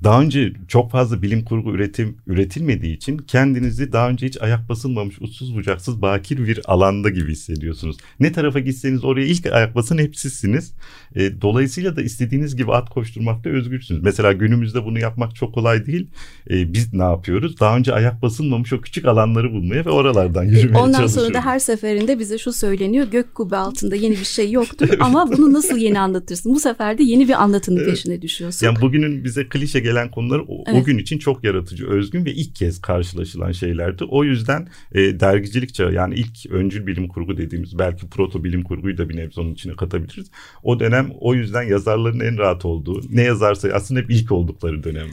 daha 0.04 0.22
önce 0.22 0.54
çok 0.68 0.92
fazla 0.92 1.22
bilim 1.22 1.46
kurgu 1.46 1.72
üretim 1.72 2.18
üretilmediği 2.28 2.96
için 2.96 3.18
kendinizi 3.18 3.92
daha 3.94 4.10
önce 4.10 4.28
hiç 4.28 4.42
ayak 4.42 4.70
basılmamış 4.70 5.22
uçsuz 5.22 5.56
bucaksız 5.56 6.02
bakir 6.02 6.48
bir 6.48 6.60
alanda 6.66 7.10
gibi 7.10 7.32
hissediyorsunuz. 7.32 7.98
Ne 8.20 8.32
tarafa 8.32 8.60
gitseniz 8.60 9.04
oraya 9.06 9.26
ilk 9.26 9.46
ayak 9.46 9.76
basın 9.76 9.98
hep 9.98 10.16
sizsiniz. 10.16 10.74
E, 11.16 11.42
dolayısıyla 11.42 11.96
da 11.96 12.02
istediğiniz 12.02 12.56
gibi 12.56 12.74
at 12.74 12.90
koşturmakta 12.90 13.50
özgürsünüz. 13.50 14.04
Mesela 14.04 14.34
günümüzde 14.34 14.86
bunu 14.86 15.00
yapmak 15.00 15.36
çok 15.36 15.54
kolay 15.54 15.86
değil. 15.86 16.08
E, 16.50 16.74
biz 16.74 16.94
ne 16.94 17.04
yapıyoruz? 17.04 17.60
Daha 17.60 17.78
önce 17.78 17.94
ayak 17.94 18.22
basılmamış 18.22 18.74
o 18.74 18.82
küçük 18.82 19.06
alanları 19.06 19.52
bulmaya 19.52 19.86
ve 19.86 19.90
oralardan 19.90 20.44
yürümeye 20.44 20.68
Ondan 20.68 21.00
çalışıyoruz. 21.00 21.18
Ondan 21.18 21.24
sonra 21.24 21.34
da 21.34 21.46
her 21.46 21.60
seferinde 21.60 22.20
bize 22.20 22.38
şu 22.38 22.54
söyleniyor. 22.54 23.08
Gök 23.12 23.36
kubbe 23.36 23.58
altında 23.58 23.96
yeni 23.96 24.14
bir 24.14 24.26
şey 24.26 24.52
yoktur 24.52 24.90
ama 25.00 25.32
bunu 25.32 25.54
nasıl 25.54 25.78
yeni 25.78 26.00
anlatırsın? 26.00 26.54
Bu 26.54 26.60
sefer 26.60 26.98
de 26.98 27.04
yeni 27.04 27.28
bir 27.28 27.44
anlatının 27.44 27.86
peşine 27.86 28.22
düşüyorsun. 28.22 28.66
Yani 28.66 28.82
bugünün 28.82 29.24
bize 29.24 29.50
klişe 29.50 29.80
gelen 29.80 29.93
gelen 29.94 30.12
konular 30.12 30.40
o, 30.48 30.64
evet. 30.68 30.82
o 30.82 30.84
gün 30.84 30.98
için 30.98 31.18
çok 31.18 31.44
yaratıcı, 31.44 31.88
özgün 31.88 32.26
ve 32.26 32.34
ilk 32.34 32.56
kez 32.56 32.82
karşılaşılan 32.82 33.52
şeylerdi. 33.52 34.04
O 34.04 34.24
yüzden 34.24 34.68
e, 34.92 35.20
dergicilik 35.20 35.74
çağı 35.74 35.94
yani 35.94 36.16
ilk 36.16 36.52
öncül 36.52 36.88
bilim 36.88 37.08
kurgu 37.08 37.38
dediğimiz 37.38 37.80
belki 37.80 38.10
proto 38.10 38.44
bilim 38.44 38.64
kurguyu 38.64 38.98
da 38.98 39.10
bir 39.10 39.16
nebze 39.16 39.42
onun 39.42 39.54
içine 39.54 39.76
katabiliriz. 39.76 40.32
O 40.64 40.80
dönem 40.80 41.12
o 41.20 41.36
yüzden 41.36 41.64
yazarların 41.64 42.20
en 42.20 42.38
rahat 42.38 42.66
olduğu, 42.66 43.02
ne 43.10 43.22
yazarsa 43.22 43.70
aslında 43.74 44.00
hep 44.00 44.12
ilk 44.12 44.32
oldukları 44.32 44.84
dönem 44.84 45.08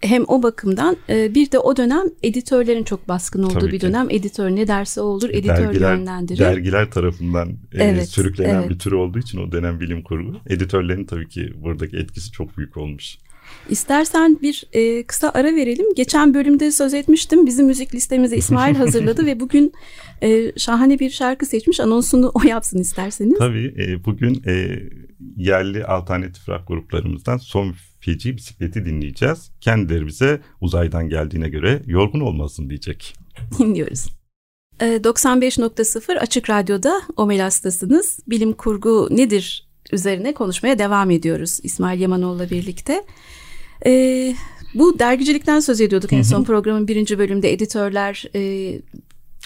hem 0.00 0.24
o 0.28 0.42
bakımdan 0.42 0.96
e, 1.08 1.34
bir 1.34 1.50
de 1.50 1.58
o 1.58 1.76
dönem 1.76 2.06
editörlerin 2.22 2.84
çok 2.84 3.08
baskın 3.08 3.42
olduğu 3.42 3.58
Tabii 3.58 3.72
bir 3.72 3.80
dönem. 3.80 4.06
Editör 4.10 4.50
ne 4.50 4.68
derse 4.68 5.00
olur, 5.00 5.30
editör 5.30 5.56
dergiler, 5.56 5.94
yönlendirir. 5.94 6.38
Dergiler 6.38 6.90
tarafından 6.90 7.48
e, 7.48 7.84
evet, 7.84 8.08
sürüklenen 8.08 8.60
evet. 8.60 8.70
bir 8.70 8.78
tür 8.78 8.92
olduğu 8.92 9.18
için 9.18 9.38
o 9.38 9.52
dönem 9.52 9.80
bilim 9.80 10.02
kurgu. 10.02 10.36
Editörlerin 10.46 11.04
tabii 11.04 11.28
ki 11.28 11.52
buradaki 11.56 11.96
etkisi 11.96 12.32
çok 12.32 12.56
büyük 12.58 12.76
olmuş. 12.76 13.18
İstersen 13.68 14.38
bir 14.42 14.64
e, 14.72 15.02
kısa 15.02 15.30
ara 15.34 15.54
verelim. 15.54 15.86
Geçen 15.96 16.34
bölümde 16.34 16.70
söz 16.72 16.94
etmiştim. 16.94 17.46
Bizim 17.46 17.66
müzik 17.66 17.94
listemizi 17.94 18.36
İsmail 18.36 18.74
hazırladı 18.76 19.26
ve 19.26 19.40
bugün 19.40 19.72
e, 20.22 20.52
şahane 20.56 20.98
bir 20.98 21.10
şarkı 21.10 21.46
seçmiş. 21.46 21.80
Anonsunu 21.80 22.32
o 22.34 22.42
yapsın 22.48 22.78
isterseniz. 22.78 23.38
Tabii. 23.38 23.74
E, 23.78 24.04
bugün 24.04 24.42
e, 24.46 24.82
yerli 25.36 25.84
alternatif 25.84 26.48
rock 26.48 26.68
gruplarımızdan 26.68 27.36
Son 27.36 27.74
Feci 28.00 28.36
Bisikleti 28.36 28.84
dinleyeceğiz. 28.84 29.50
Kendileri 29.60 30.06
bize 30.06 30.40
uzaydan 30.60 31.08
geldiğine 31.08 31.48
göre 31.48 31.82
yorgun 31.86 32.20
olmasın 32.20 32.70
diyecek. 32.70 33.14
Dinliyoruz. 33.58 34.06
95.0 34.80 36.18
Açık 36.18 36.50
Radyo'da 36.50 37.02
Omelas'tasınız. 37.16 38.18
Bilim 38.26 38.52
kurgu 38.52 39.08
nedir 39.10 39.70
üzerine 39.92 40.34
konuşmaya 40.34 40.78
devam 40.78 41.10
ediyoruz 41.10 41.60
İsmail 41.62 42.00
Yamanoğlu'la 42.00 42.50
birlikte. 42.50 43.04
E, 43.86 44.34
bu 44.74 44.98
dergicilikten 44.98 45.60
söz 45.60 45.80
ediyorduk 45.80 46.12
en 46.12 46.22
son 46.22 46.44
programın 46.44 46.88
birinci 46.88 47.18
bölümde 47.18 47.52
editörler 47.52 48.24
e, 48.34 48.72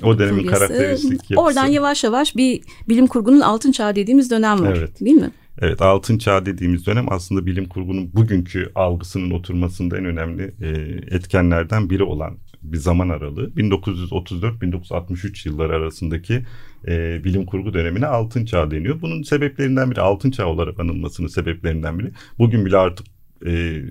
o 0.03 0.19
dönemin 0.19 0.43
furyası. 0.43 0.67
karakteristik 0.67 1.13
yapısı. 1.13 1.41
Oradan 1.41 1.67
yavaş 1.67 2.05
yavaş 2.05 2.37
bir 2.37 2.61
bilim 2.89 3.07
kurgunun 3.07 3.41
altın 3.41 3.73
çağı 3.73 3.97
dediğimiz 3.97 4.31
dönem 4.31 4.61
var 4.61 4.77
evet. 4.77 5.01
değil 5.01 5.17
mi? 5.17 5.31
Evet 5.61 5.83
altın 5.83 6.19
çağ 6.19 6.47
dediğimiz 6.47 6.87
dönem 6.87 7.13
aslında 7.13 7.47
bilim 7.47 7.69
kurgunun 7.69 8.13
bugünkü 8.15 8.73
algısının 8.75 9.31
oturmasında 9.31 9.99
en 9.99 10.05
önemli 10.05 10.55
e, 10.61 10.69
etkenlerden 11.17 11.91
biri 11.91 12.03
olan 12.03 12.39
bir 12.63 12.77
zaman 12.77 13.09
aralığı. 13.09 13.51
1934-1963 13.51 15.49
yılları 15.49 15.73
arasındaki 15.73 16.43
e, 16.89 17.25
bilim 17.25 17.47
kurgu 17.47 17.75
dönemine 17.75 18.07
altın 18.07 18.45
çağ 18.45 18.71
deniyor. 18.71 19.03
Bunun 19.03 19.23
sebeplerinden 19.23 19.91
biri 19.91 20.01
altın 20.01 20.31
çağ 20.31 20.47
olarak 20.47 20.81
anılmasının 20.81 21.29
sebeplerinden 21.29 21.99
biri. 21.99 22.13
Bugün 22.39 22.67
bile 22.67 22.77
artık 22.77 23.07
e, 23.47 23.83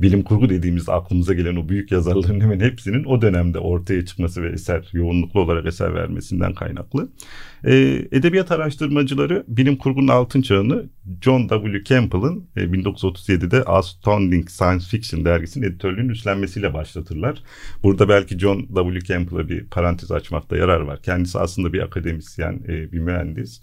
bilim 0.00 0.22
kurgu 0.22 0.48
dediğimiz 0.48 0.88
aklımıza 0.88 1.34
gelen 1.34 1.56
o 1.56 1.68
büyük 1.68 1.92
yazarların 1.92 2.40
hemen 2.40 2.60
hepsinin 2.60 3.04
o 3.04 3.22
dönemde 3.22 3.58
ortaya 3.58 4.06
çıkması 4.06 4.42
ve 4.42 4.48
eser 4.48 4.88
yoğunluklu 4.92 5.40
olarak 5.40 5.66
eser 5.66 5.94
vermesinden 5.94 6.54
kaynaklı. 6.54 7.08
Ee, 7.64 8.08
edebiyat 8.12 8.52
araştırmacıları 8.52 9.44
bilim 9.48 9.76
kurgunun 9.76 10.08
altın 10.08 10.42
çağını 10.42 10.84
John 11.22 11.48
W. 11.48 11.84
Campbell'ın 11.84 12.48
e, 12.56 12.60
1937'de 12.60 13.62
Astounding 13.64 14.50
Science 14.50 14.84
Fiction 14.90 15.24
dergisinin 15.24 15.66
editörlüğünün 15.66 16.08
üstlenmesiyle 16.08 16.74
başlatırlar. 16.74 17.42
Burada 17.82 18.08
belki 18.08 18.38
John 18.38 18.60
W. 18.74 19.00
Campbell'a 19.00 19.48
bir 19.48 19.66
parantez 19.66 20.12
açmakta 20.12 20.56
yarar 20.56 20.80
var. 20.80 21.02
Kendisi 21.02 21.38
aslında 21.38 21.72
bir 21.72 21.80
akademisyen, 21.80 22.60
e, 22.68 22.92
bir 22.92 22.98
mühendis 22.98 23.60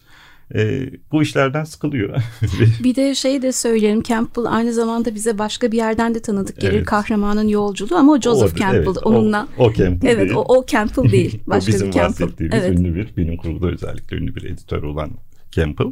e, 0.56 0.90
bu 1.12 1.22
işlerden 1.22 1.64
sıkılıyor. 1.64 2.16
bir 2.84 2.96
de 2.96 3.16
şey 3.16 3.42
de 3.42 3.52
söyleyelim 3.52 4.04
Campbell 4.04 4.46
aynı 4.48 4.74
zamanda 4.74 5.16
bize 5.16 5.38
başka 5.38 5.72
bir 5.72 5.78
yerden 5.78 6.16
de 6.16 6.22
tanıdık 6.22 6.62
gelir 6.62 6.74
evet. 6.74 6.86
kahramanın 6.86 7.48
yolculuğu 7.48 7.96
ama 7.96 8.12
o 8.12 8.22
Joseph 8.22 8.54
o, 8.54 8.58
Campbell 8.58 8.84
evet, 8.86 8.98
onunla. 9.04 9.48
O, 9.58 9.66
o 9.66 9.74
Campbell 9.74 10.10
evet, 10.10 10.26
değil. 10.26 10.34
O, 10.36 10.58
o 10.58 10.66
Campbell 10.66 11.12
değil. 11.12 11.40
Başka 11.48 11.72
o 11.72 11.74
bizim 11.74 11.88
bir 11.88 11.94
Campbell. 11.94 12.26
bahsettiğimiz 12.26 12.60
evet. 12.64 12.80
ünlü 12.80 12.96
bir 12.96 13.18
bilim 13.18 13.38
kurguda 13.38 13.68
özellikle 13.68 14.18
ünlü 14.18 14.36
bir 14.36 14.44
editör 14.44 14.84
olan 14.84 15.12
Campbell. 15.52 15.92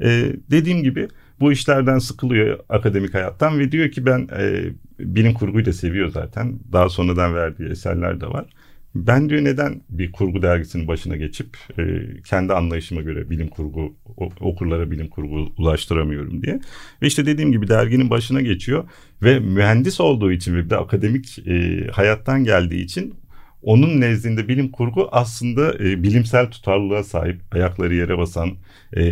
Ee, 0.00 0.32
dediğim 0.50 0.82
gibi 0.82 1.08
bu 1.40 1.52
işlerden 1.52 1.98
sıkılıyor 1.98 2.58
akademik 2.68 3.14
hayattan 3.14 3.58
ve 3.58 3.72
diyor 3.72 3.90
ki 3.90 4.06
ben 4.06 4.28
e, 4.38 4.64
bilim 4.98 5.34
kurguyu 5.34 5.66
da 5.66 5.72
seviyor 5.72 6.08
zaten. 6.08 6.58
Daha 6.72 6.88
sonradan 6.88 7.34
verdiği 7.34 7.68
eserler 7.68 8.20
de 8.20 8.26
var. 8.26 8.46
Ben 8.94 9.28
diyor 9.30 9.44
neden 9.44 9.82
bir 9.88 10.12
kurgu 10.12 10.42
dergisinin 10.42 10.88
başına 10.88 11.16
geçip 11.16 11.56
e, 11.78 11.82
kendi 12.28 12.52
anlayışıma 12.52 13.02
göre 13.02 13.30
bilim 13.30 13.48
kurgu 13.48 13.96
okurlara 14.40 14.90
bilim 14.90 15.08
kurgu 15.08 15.52
ulaştıramıyorum 15.58 16.42
diye. 16.42 16.60
Ve 17.02 17.06
işte 17.06 17.26
dediğim 17.26 17.52
gibi 17.52 17.68
derginin 17.68 18.10
başına 18.10 18.40
geçiyor 18.40 18.84
ve 19.22 19.38
mühendis 19.38 20.00
olduğu 20.00 20.32
için 20.32 20.54
ve 20.54 20.64
bir 20.64 20.70
de 20.70 20.76
akademik 20.76 21.38
e, 21.38 21.86
hayattan 21.92 22.44
geldiği 22.44 22.84
için 22.84 23.14
onun 23.62 24.00
nezdinde 24.00 24.48
bilim 24.48 24.70
kurgu 24.70 25.08
aslında 25.12 25.74
e, 25.74 26.02
bilimsel 26.02 26.50
tutarlılığa 26.50 27.04
sahip, 27.04 27.40
ayakları 27.54 27.94
yere 27.94 28.18
basan, 28.18 28.50
e, 28.96 29.02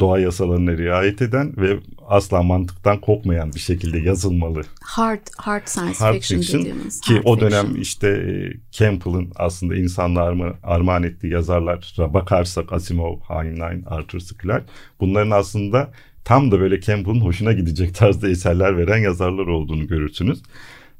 doğa 0.00 0.18
yasalarına 0.18 0.78
riayet 0.78 1.22
eden 1.22 1.56
ve 1.56 1.78
asla 2.08 2.42
mantıktan 2.42 3.00
kopmayan 3.00 3.52
bir 3.52 3.60
şekilde 3.60 3.98
yazılmalı. 3.98 4.62
Hard 4.82 5.26
hard 5.36 5.66
science 5.66 5.98
hard 5.98 6.14
fiction, 6.14 6.40
fiction 6.40 6.60
dediğimiz. 6.60 7.00
Ki 7.00 7.14
hard 7.14 7.24
o 7.24 7.40
dönem 7.40 7.66
fiction. 7.66 7.80
işte 7.80 8.08
e, 8.08 8.32
Campbell'ın 8.70 9.32
aslında 9.36 9.76
insanlığa 9.76 10.24
arma, 10.24 10.54
armağan 10.62 11.02
ettiği 11.02 11.32
yazarlara 11.32 12.14
bakarsak 12.14 12.72
Asimov, 12.72 13.16
Heinlein, 13.28 13.84
Arthur 13.86 14.18
C. 14.18 14.26
Clarke 14.42 14.66
bunların 15.00 15.30
aslında 15.30 15.90
tam 16.24 16.50
da 16.50 16.60
böyle 16.60 16.80
Campbell'ın 16.80 17.20
hoşuna 17.20 17.52
gidecek 17.52 17.94
tarzda 17.94 18.28
eserler 18.28 18.76
veren 18.76 18.98
yazarlar 18.98 19.46
olduğunu 19.46 19.86
görürsünüz. 19.86 20.42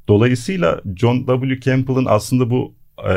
Dolayısıyla 0.07 0.81
John 0.95 1.25
W. 1.25 1.59
Campbell'ın 1.59 2.05
aslında 2.09 2.49
bu 2.49 2.80
e, 3.09 3.15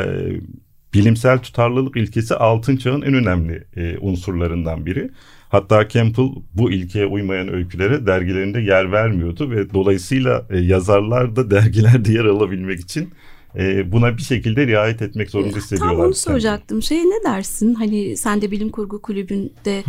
bilimsel 0.93 1.39
tutarlılık 1.39 1.97
ilkesi 1.97 2.35
altın 2.35 2.77
çağın 2.77 3.01
en 3.01 3.13
önemli 3.13 3.63
e, 3.75 3.97
unsurlarından 3.97 4.85
biri. 4.85 5.09
Hatta 5.49 5.89
Campbell 5.89 6.29
bu 6.53 6.71
ilkeye 6.71 7.05
uymayan 7.05 7.53
öykülere 7.53 8.05
dergilerinde 8.05 8.61
yer 8.61 8.91
vermiyordu 8.91 9.51
ve 9.51 9.73
dolayısıyla 9.73 10.45
e, 10.49 10.59
yazarlar 10.59 11.35
da 11.35 11.51
dergilerde 11.51 12.11
yer 12.11 12.25
alabilmek 12.25 12.79
için 12.79 13.09
e, 13.57 13.91
buna 13.91 14.17
bir 14.17 14.21
şekilde 14.21 14.67
riayet 14.67 15.01
etmek 15.01 15.29
zorunda 15.29 15.57
hissediyorlar. 15.57 15.97
Tam 15.97 16.05
onu 16.05 16.13
soracaktım. 16.13 16.81
Şey 16.81 16.97
ne 16.97 17.23
dersin? 17.23 17.73
Hani 17.73 18.17
sen 18.17 18.41
de 18.41 18.51
bilim 18.51 18.69
kurgu 18.69 19.01
kulübünde 19.01 19.83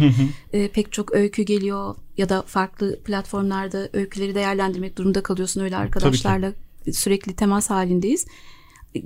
e, 0.52 0.68
pek 0.68 0.92
çok 0.92 1.14
öykü 1.14 1.42
geliyor 1.42 1.94
ya 2.16 2.28
da 2.28 2.42
farklı 2.42 3.00
platformlarda 3.04 3.88
öyküleri 3.92 4.34
değerlendirmek 4.34 4.98
durumunda 4.98 5.22
kalıyorsun 5.22 5.60
öyle 5.60 5.76
arkadaşlarla 5.76 6.52
sürekli 6.92 7.36
temas 7.36 7.70
halindeyiz. 7.70 8.26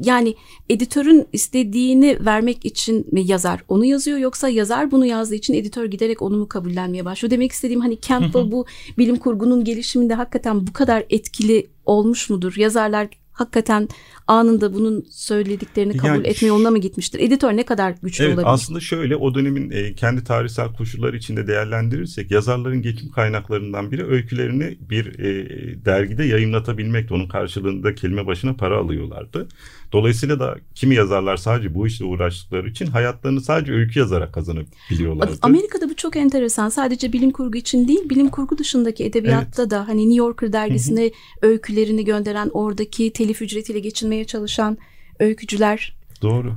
Yani 0.03 0.35
editörün 0.69 1.27
istediğini 1.33 2.19
vermek 2.25 2.65
için 2.65 3.07
mi 3.13 3.27
yazar 3.27 3.65
onu 3.69 3.85
yazıyor 3.85 4.19
yoksa 4.19 4.49
yazar 4.49 4.91
bunu 4.91 5.07
yazdığı 5.07 5.35
için 5.35 5.55
editör 5.55 5.85
giderek 5.85 6.23
onu 6.23 6.37
mu 6.37 6.49
kabullenmeye 6.49 7.05
başlıyor? 7.05 7.31
Demek 7.31 7.53
istediğim 7.53 7.81
hani 7.81 8.01
Campbell 8.01 8.51
bu 8.53 8.67
bilim 8.99 9.17
kurgunun 9.17 9.65
gelişiminde 9.65 10.15
hakikaten 10.15 10.67
bu 10.67 10.73
kadar 10.73 11.05
etkili 11.11 11.67
olmuş 11.87 12.31
mudur? 12.31 12.55
Yazarlar 12.57 13.09
hakikaten 13.41 13.89
anında 14.27 14.75
bunun 14.75 15.07
söylediklerini 15.11 15.97
kabul 15.97 16.15
yani, 16.15 16.27
etme 16.27 16.49
yoluna 16.49 16.71
mı 16.71 16.79
gitmiştir? 16.79 17.21
Editör 17.21 17.53
ne 17.53 17.63
kadar 17.63 17.95
güçlü 18.03 18.25
evet, 18.25 18.35
olabilir? 18.35 18.53
Aslında 18.53 18.81
şöyle 18.81 19.17
o 19.17 19.35
dönemin 19.35 19.71
e, 19.71 19.95
kendi 19.95 20.25
tarihsel 20.25 20.73
koşulları 20.73 21.17
içinde 21.17 21.47
değerlendirirsek 21.47 22.31
yazarların 22.31 22.83
geçim 22.83 23.11
kaynaklarından 23.11 23.91
biri 23.91 24.07
öykülerini 24.07 24.79
bir 24.81 25.19
e, 25.19 25.85
dergide 25.85 26.25
yayınlatabilmekti. 26.25 27.15
Onun 27.15 27.29
karşılığında 27.29 27.95
kelime 27.95 28.27
başına 28.27 28.55
para 28.55 28.79
alıyorlardı. 28.79 29.49
Dolayısıyla 29.93 30.41
da 30.41 30.57
kimi 30.75 30.95
yazarlar 30.95 31.37
sadece 31.37 31.75
bu 31.75 31.87
işle 31.87 32.05
uğraştıkları 32.05 32.69
için 32.69 32.87
hayatlarını 32.87 33.41
sadece 33.41 33.73
öykü 33.73 33.99
yazarak 33.99 34.35
kazanabiliyorlardı. 34.35 35.39
Amerika'da 35.43 35.90
çok 36.01 36.17
enteresan. 36.17 36.69
Sadece 36.69 37.13
bilim 37.13 37.31
kurgu 37.31 37.59
için 37.59 37.89
değil, 37.89 38.09
bilim 38.11 38.29
kurgu 38.29 38.59
dışındaki 38.59 39.05
edebiyatta 39.05 39.63
evet. 39.63 39.71
da 39.71 39.89
hani 39.89 40.01
New 40.01 40.19
Yorker 40.19 40.53
dergisine 40.53 41.11
öykülerini 41.43 42.05
gönderen, 42.05 42.51
oradaki 42.53 43.13
telif 43.13 43.43
ücretiyle 43.43 43.81
geçinmeye 43.81 44.25
çalışan 44.25 44.79
öykücüler. 45.19 45.97
Doğru. 46.23 46.55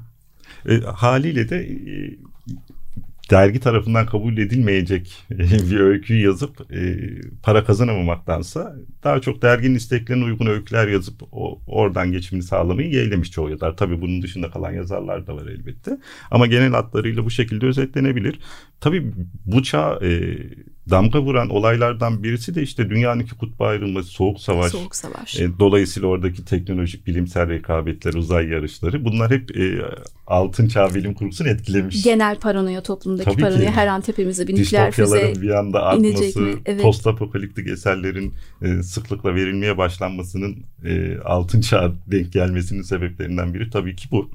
E, 0.69 0.77
haliyle 0.77 1.50
de 1.50 1.57
e, 1.57 2.17
dergi 3.34 3.60
tarafından 3.60 4.06
kabul 4.06 4.38
edilmeyecek 4.38 5.25
bir 5.30 5.80
öyküyü 5.80 6.25
yazıp 6.25 6.74
e, 6.74 7.00
para 7.44 7.63
kazanamamaktansa 7.63 8.75
daha 9.04 9.22
çok 9.22 9.42
derginin 9.42 9.75
isteklerine 9.75 10.24
uygun 10.24 10.46
öyküler 10.46 10.88
yazıp 10.88 11.24
o, 11.32 11.62
oradan 11.68 12.12
geçimini 12.12 12.44
sağlamayı 12.44 12.90
yeğlemiş 12.90 13.32
çoğu 13.32 13.50
yazar. 13.50 13.78
Tabii 13.78 14.02
bunun 14.02 14.22
dışında 14.22 14.52
kalan 14.52 14.72
yazarlar 14.72 15.28
da 15.28 15.36
var 15.36 15.46
elbette. 15.46 15.98
Ama 16.32 16.48
genel 16.48 16.72
hatlarıyla 16.72 17.25
bu 17.25 17.30
şekilde 17.30 17.66
özetlenebilir. 17.66 18.40
Tabii 18.80 19.12
bu 19.46 19.63
çağ 19.63 20.00
e, 20.02 20.38
damga 20.90 21.22
vuran 21.22 21.50
olaylardan 21.50 22.24
birisi 22.24 22.56
de 22.56 22.62
işte 22.62 22.90
dünyanın 22.90 23.20
iki 23.20 23.36
kutba 23.36 23.68
ayrılması, 23.68 24.10
soğuk 24.10 24.40
savaş. 24.40 24.72
Soğuk 24.72 24.96
savaş. 24.96 25.40
E, 25.40 25.60
dolayısıyla 25.60 26.08
oradaki 26.08 26.46
teknolojik 26.46 27.08
bilimsel 27.08 27.50
rekabetler, 27.50 28.13
uzay 28.13 28.48
yarışları 28.48 29.06
bunlar 29.06 29.32
hep 29.32 29.58
e, 29.58 29.82
altın 30.28 30.68
çağ 30.68 30.96
bilim 30.96 31.13
kurgusunu 31.13 31.48
etkilemiş. 31.48 32.04
Genel 32.04 32.40
paranoya 32.40 32.84
toplumdaki 32.84 33.32
Tabii 33.32 33.42
paranoya 33.42 33.70
ki. 33.70 33.75
her 33.75 33.88
an 33.88 34.02
tepemize 34.02 34.48
bir 34.48 34.56
nükleer 34.56 34.92
füze 34.92 35.34
bir 35.42 35.50
anda 35.50 35.84
artması, 35.84 36.60
evet. 36.66 36.82
post 36.82 37.08
apokaliptik 37.08 37.68
eserlerin 37.68 38.34
e, 38.62 38.84
sıklıkla 38.84 39.36
verilmeye 39.36 39.78
başlanmasının 39.78 40.58
e, 40.86 41.18
altın 41.25 41.62
çağ 41.62 41.92
denk 42.08 42.34
gelmesinin 42.34 42.82
sebeplerinden 42.82 43.54
biri 43.54 43.70
tabii 43.70 43.96
ki 43.96 44.08
bu. 44.12 44.30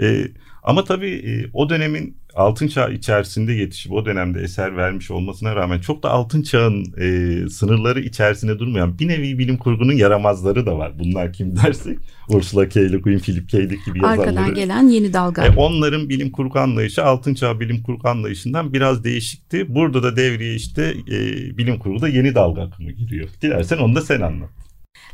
E, 0.00 0.28
ama 0.62 0.84
tabii 0.84 1.10
e, 1.10 1.50
o 1.52 1.70
dönemin 1.70 2.16
altın 2.34 2.68
çağ 2.68 2.88
içerisinde 2.88 3.52
yetişip 3.52 3.92
o 3.92 4.06
dönemde 4.06 4.40
eser 4.40 4.76
vermiş 4.76 5.10
olmasına 5.10 5.56
rağmen 5.56 5.78
çok 5.78 6.02
da 6.02 6.10
altın 6.10 6.42
çağın 6.42 6.84
e, 7.00 7.48
sınırları 7.48 8.00
içerisinde 8.00 8.58
durmayan 8.58 8.98
bir 8.98 9.08
nevi 9.08 9.38
bilim 9.38 9.56
kurgunun 9.56 9.92
yaramazları 9.92 10.66
da 10.66 10.78
var. 10.78 10.98
Bunlar 10.98 11.32
kim 11.32 11.56
dersek 11.64 11.98
Ursula 12.28 12.68
K. 12.68 12.92
Le 12.92 12.96
Guin, 12.96 13.18
Philip 13.18 13.48
K. 13.50 13.70
Dick 13.70 13.86
gibi 13.86 13.98
yazarları. 13.98 14.28
Arkadan 14.28 14.54
gelen 14.54 14.88
yeni 14.88 15.12
dalga. 15.12 15.44
E, 15.46 15.56
onların 15.56 16.08
bilim 16.08 16.30
kurgu 16.30 16.58
anlayışı 16.58 17.04
altın 17.04 17.34
çağ 17.34 17.60
bilim 17.60 17.82
kurgu 17.82 18.08
anlayışından 18.08 18.72
biraz 18.72 19.04
değişikti. 19.04 19.74
Burada 19.74 20.02
da 20.02 20.16
devreye 20.16 20.54
işte 20.54 20.94
e, 21.10 21.18
bilim 21.58 21.78
kurguda 21.78 22.08
yeni 22.08 22.34
dalga 22.34 22.62
akımı 22.62 22.90
giriyor. 22.90 23.28
Dilersen 23.42 23.78
onu 23.78 23.94
da 23.94 24.00
sen 24.00 24.20
anlat. 24.20 24.50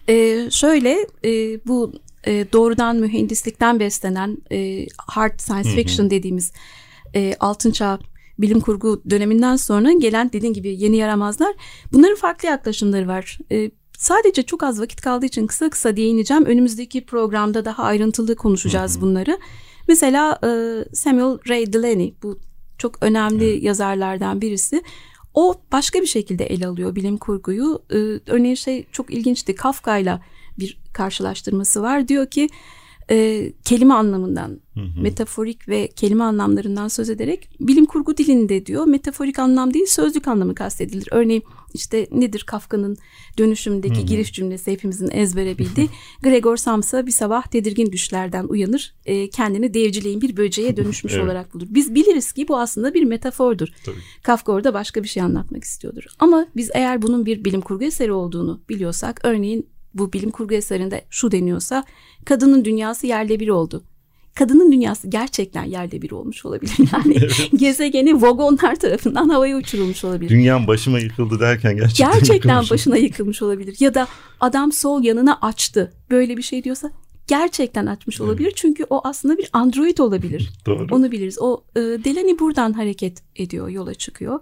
Ee, 0.09 0.49
şöyle 0.51 0.97
e, 1.25 1.31
bu 1.67 1.93
e, 2.27 2.53
doğrudan 2.53 2.97
mühendislikten 2.97 3.81
beslenen 3.81 4.39
e, 4.53 4.87
hard 4.99 5.41
science 5.41 5.71
fiction 5.71 6.05
hı 6.05 6.07
hı. 6.07 6.11
dediğimiz 6.11 6.53
e, 7.15 7.35
altın 7.41 7.71
çağ 7.71 7.99
bilim 8.39 8.61
kurgu 8.61 9.03
döneminden 9.11 9.57
sonra 9.57 9.93
gelen 9.93 10.33
dediğin 10.33 10.53
gibi 10.53 10.83
yeni 10.83 10.97
yaramazlar 10.97 11.55
bunların 11.93 12.17
farklı 12.17 12.49
yaklaşımları 12.49 13.09
var. 13.09 13.39
E, 13.53 13.71
sadece 13.99 14.43
çok 14.43 14.63
az 14.63 14.81
vakit 14.81 15.01
kaldığı 15.01 15.27
için 15.27 15.47
kısa 15.47 15.71
kısa 15.71 15.97
değineceğim. 15.97 16.45
Önümüzdeki 16.45 17.07
programda 17.07 17.65
daha 17.65 17.83
ayrıntılı 17.83 18.37
konuşacağız 18.37 18.95
hı 18.95 18.99
hı. 18.99 19.03
bunları. 19.03 19.39
Mesela 19.89 20.39
e, 20.45 20.49
Samuel 20.95 21.39
Ray 21.49 21.73
Delaney 21.73 22.15
bu 22.23 22.39
çok 22.79 23.03
önemli 23.03 23.51
evet. 23.51 23.63
yazarlardan 23.63 24.41
birisi. 24.41 24.83
O 25.35 25.55
başka 25.73 26.01
bir 26.01 26.07
şekilde 26.07 26.45
ele 26.45 26.67
alıyor 26.67 26.95
bilim 26.95 27.17
kurguyu. 27.17 27.83
E, 27.91 27.97
örneğin 28.33 28.55
şey 28.55 28.87
çok 28.93 29.11
ilginçti. 29.11 29.55
Kafka'yla 29.55 30.23
bir 30.59 30.79
karşılaştırması 30.99 31.83
var. 31.83 32.09
Diyor 32.09 32.27
ki 32.27 32.49
e, 33.11 33.53
kelime 33.65 33.95
anlamından, 33.95 34.61
hı 34.75 34.81
hı. 34.81 35.03
metaforik 35.03 35.69
ve 35.69 35.89
kelime 35.89 36.25
anlamlarından 36.25 36.89
söz 36.89 37.11
ederek 37.11 37.51
bilim 37.61 37.87
kurgu 37.87 38.17
dilinde 38.17 38.67
diyor 38.67 38.87
metaforik 38.87 39.39
anlam 39.39 39.75
değil 39.75 39.87
sözlük 39.87 40.29
anlamı 40.29 40.55
kastedilir. 40.55 41.09
Örneğin 41.11 41.43
işte 41.75 42.07
nedir 42.13 42.45
Kafka'nın 42.47 42.97
dönüşümdeki 43.39 43.97
hı 43.97 44.03
hı. 44.03 44.07
giriş 44.07 44.33
cümlesi 44.33 44.73
hepimizin 44.73 45.11
ezbere 45.11 45.59
bildiği. 45.59 45.89
Gregor 46.23 46.57
Samsa 46.57 47.07
bir 47.07 47.13
sabah 47.13 47.43
tedirgin 47.47 47.93
düşlerden 47.93 48.45
uyanır, 48.45 48.95
e, 49.07 49.31
kendini 49.31 49.75
devcileyin 49.75 50.21
bir 50.21 50.37
böceğe 50.37 50.77
dönüşmüş 50.77 51.13
evet. 51.15 51.25
olarak 51.25 51.55
bulur. 51.55 51.67
Biz 51.71 51.95
biliriz 51.95 52.33
ki 52.33 52.49
bu 52.49 52.59
aslında 52.59 52.95
bir 52.95 53.05
metafordur. 53.05 53.69
Tabii. 53.85 53.97
Kafka 54.23 54.53
orada 54.53 54.75
başka 54.75 55.03
bir 55.03 55.09
şey 55.09 55.23
anlatmak 55.23 55.65
istiyordur. 55.65 56.05
Ama 56.19 56.47
biz 56.57 56.71
eğer 56.75 57.03
bunun 57.03 57.27
bir 57.27 57.45
bilim 57.45 57.61
kurgu 57.61 57.85
eseri 57.85 58.13
olduğunu 58.13 58.61
biliyorsak, 58.69 59.21
örneğin 59.25 59.67
bu 59.95 60.13
bilim 60.13 60.31
kurgu 60.31 60.55
eserinde 60.55 61.05
şu 61.11 61.33
deniyorsa 61.33 61.85
kadının 62.25 62.65
dünyası 62.65 63.07
yerle 63.07 63.41
bir 63.41 63.49
oldu. 63.49 63.85
Kadının 64.35 64.73
dünyası 64.73 65.09
gerçekten 65.09 65.65
yerle 65.65 66.03
bir 66.03 66.11
olmuş 66.11 66.45
olabilir. 66.45 66.73
Yani 66.93 67.15
evet. 67.19 67.51
gezegeni 67.57 68.23
vagonlar 68.23 68.77
tarafından 68.77 69.29
havaya 69.29 69.57
uçurulmuş 69.57 70.05
olabilir. 70.05 70.31
Dünyam 70.31 70.67
başıma 70.67 70.99
yıkıldı 70.99 71.41
derken 71.41 71.77
gerçekten 71.77 72.13
Gerçekten 72.13 72.49
yıkılmış. 72.49 72.71
başına 72.71 72.97
yıkılmış 72.97 73.43
olabilir. 73.43 73.77
Ya 73.81 73.95
da 73.95 74.09
adam 74.41 74.73
sol 74.73 75.03
yanına 75.05 75.39
açtı. 75.43 75.93
Böyle 76.11 76.37
bir 76.37 76.43
şey 76.43 76.65
diyorsa 76.65 76.91
gerçekten 77.27 77.87
açmış 77.87 78.21
olabilir. 78.21 78.49
Evet. 78.49 78.57
Çünkü 78.57 78.87
o 78.91 79.01
aslında 79.05 79.39
bir 79.39 79.51
android 79.53 79.99
olabilir. 79.99 80.51
Doğru. 80.67 80.87
Onu 80.91 81.13
biliriz. 81.13 81.39
O 81.41 81.65
e, 81.77 81.81
Delaney 81.81 82.39
buradan 82.39 82.73
hareket 82.73 83.23
ediyor, 83.37 83.69
yola 83.69 83.95
çıkıyor. 83.95 84.41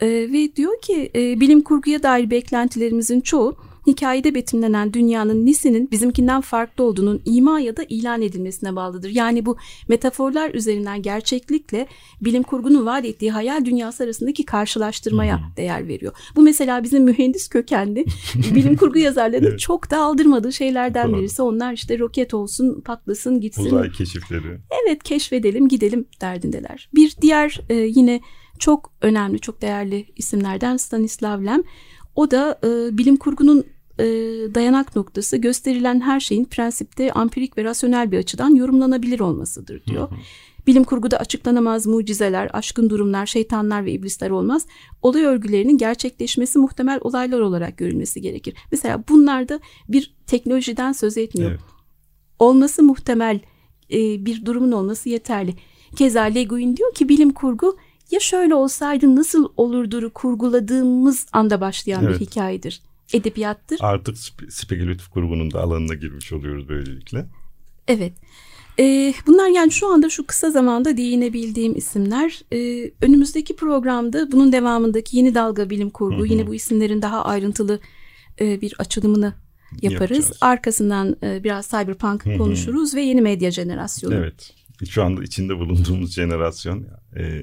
E, 0.00 0.06
ve 0.06 0.56
diyor 0.56 0.80
ki 0.82 1.10
e, 1.14 1.40
bilim 1.40 1.60
kurguya 1.60 2.02
dair 2.02 2.30
beklentilerimizin 2.30 3.20
çoğu 3.20 3.56
hikayede 3.86 4.34
betimlenen 4.34 4.92
dünyanın 4.92 5.46
nisinin 5.46 5.90
bizimkinden 5.90 6.40
farklı 6.40 6.84
olduğunun 6.84 7.22
ima 7.24 7.60
ya 7.60 7.76
da 7.76 7.82
ilan 7.88 8.22
edilmesine 8.22 8.76
bağlıdır. 8.76 9.10
Yani 9.10 9.46
bu 9.46 9.56
metaforlar 9.88 10.54
üzerinden 10.54 11.02
gerçeklikle 11.02 11.86
bilim 12.20 12.42
kurgunun 12.42 12.86
vaat 12.86 13.04
ettiği 13.04 13.30
hayal 13.30 13.64
dünyası 13.64 14.04
arasındaki 14.04 14.44
karşılaştırmaya 14.44 15.38
hmm. 15.38 15.56
değer 15.56 15.88
veriyor. 15.88 16.12
Bu 16.36 16.42
mesela 16.42 16.82
bizim 16.82 17.04
mühendis 17.04 17.48
kökenli 17.48 18.04
bilim 18.54 18.76
kurgu 18.76 18.98
yazarlarının 18.98 19.50
evet. 19.50 19.60
çok 19.60 19.90
da 19.90 20.00
aldırmadığı 20.00 20.52
şeylerden 20.52 21.14
birisi. 21.14 21.42
Onlar 21.42 21.72
işte 21.72 21.98
roket 21.98 22.34
olsun, 22.34 22.80
patlasın, 22.80 23.40
gitsin. 23.40 23.64
Uzay 23.64 23.92
keşifleri. 23.92 24.58
Evet, 24.84 25.02
keşfedelim, 25.02 25.68
gidelim 25.68 26.06
derdindeler. 26.20 26.88
Bir 26.94 27.16
diğer 27.22 27.60
e, 27.68 27.74
yine 27.74 28.20
çok 28.58 28.92
önemli, 29.00 29.40
çok 29.40 29.62
değerli 29.62 30.06
isimlerden 30.16 30.76
Stanislav 30.76 31.44
Lem. 31.44 31.62
O 32.20 32.30
da 32.30 32.58
e, 32.64 32.98
bilim 32.98 33.16
kurgunun 33.16 33.64
e, 33.98 34.04
dayanak 34.54 34.96
noktası 34.96 35.36
gösterilen 35.36 36.00
her 36.00 36.20
şeyin 36.20 36.44
prensipte 36.44 37.12
ampirik 37.12 37.58
ve 37.58 37.64
rasyonel 37.64 38.12
bir 38.12 38.18
açıdan 38.18 38.54
yorumlanabilir 38.54 39.20
olmasıdır 39.20 39.84
diyor. 39.86 40.10
Hı 40.10 40.14
hı. 40.14 40.18
Bilim 40.66 40.84
kurguda 40.84 41.18
açıklanamaz 41.18 41.86
mucizeler, 41.86 42.50
aşkın 42.52 42.90
durumlar, 42.90 43.26
şeytanlar 43.26 43.84
ve 43.84 43.92
iblisler 43.92 44.30
olmaz. 44.30 44.66
Olay 45.02 45.24
örgülerinin 45.24 45.78
gerçekleşmesi 45.78 46.58
muhtemel 46.58 46.98
olaylar 47.02 47.40
olarak 47.40 47.76
görülmesi 47.76 48.20
gerekir. 48.20 48.54
Mesela 48.72 49.04
bunlarda 49.08 49.60
bir 49.88 50.14
teknolojiden 50.26 50.92
söz 50.92 51.18
etmiyor. 51.18 51.50
Evet. 51.50 51.60
Olması 52.38 52.82
muhtemel 52.82 53.40
e, 53.92 54.26
bir 54.26 54.44
durumun 54.44 54.72
olması 54.72 55.08
yeterli. 55.08 55.54
Keza 55.96 56.22
Le 56.22 56.44
Guin 56.44 56.76
diyor 56.76 56.94
ki 56.94 57.08
bilim 57.08 57.30
kurgu 57.30 57.76
ya 58.10 58.20
şöyle 58.20 58.54
olsaydı 58.54 59.16
nasıl 59.16 59.48
olurdur 59.56 60.10
kurguladığımız 60.10 61.26
anda 61.32 61.60
başlayan 61.60 62.04
Evet. 62.04 62.20
bir 62.20 62.26
hikayedir. 62.26 62.82
Edebiyattır. 63.12 63.78
Artık 63.80 64.16
spe- 64.16 64.50
spekülatif 64.50 65.08
kurgunun 65.08 65.50
da 65.50 65.60
alanına 65.60 65.94
girmiş 65.94 66.32
oluyoruz 66.32 66.68
böylelikle. 66.68 67.26
Evet. 67.88 68.12
Ee, 68.78 69.14
bunlar 69.26 69.48
yani 69.48 69.72
şu 69.72 69.92
anda 69.92 70.10
şu 70.10 70.26
kısa 70.26 70.50
zamanda 70.50 70.96
değinebildiğim 70.96 71.76
isimler. 71.76 72.42
Ee, 72.52 72.90
önümüzdeki 73.02 73.56
programda 73.56 74.32
bunun 74.32 74.52
devamındaki 74.52 75.16
yeni 75.16 75.34
dalga 75.34 75.70
bilim 75.70 75.90
kurgu, 75.90 76.18
Hı 76.18 76.22
hı. 76.22 76.26
yine 76.26 76.46
bu 76.46 76.54
isimlerin 76.54 77.02
daha 77.02 77.24
ayrıntılı 77.24 77.80
e, 78.40 78.60
bir 78.60 78.74
açılımını 78.78 79.34
yaparız. 79.82 80.00
Yapacağız. 80.00 80.32
Arkasından 80.40 81.16
e, 81.22 81.44
biraz 81.44 81.66
cyberpunk 81.70 82.26
Hı 82.26 82.30
hı. 82.30 82.38
konuşuruz 82.38 82.94
ve 82.94 83.00
yeni 83.02 83.20
medya 83.20 83.50
jenerasyonu. 83.50 84.14
Evet. 84.14 84.52
Şu 84.90 85.02
anda 85.02 85.22
içinde 85.22 85.58
bulunduğumuz 85.58 86.14
jenerasyon 86.14 86.86
e, 87.16 87.42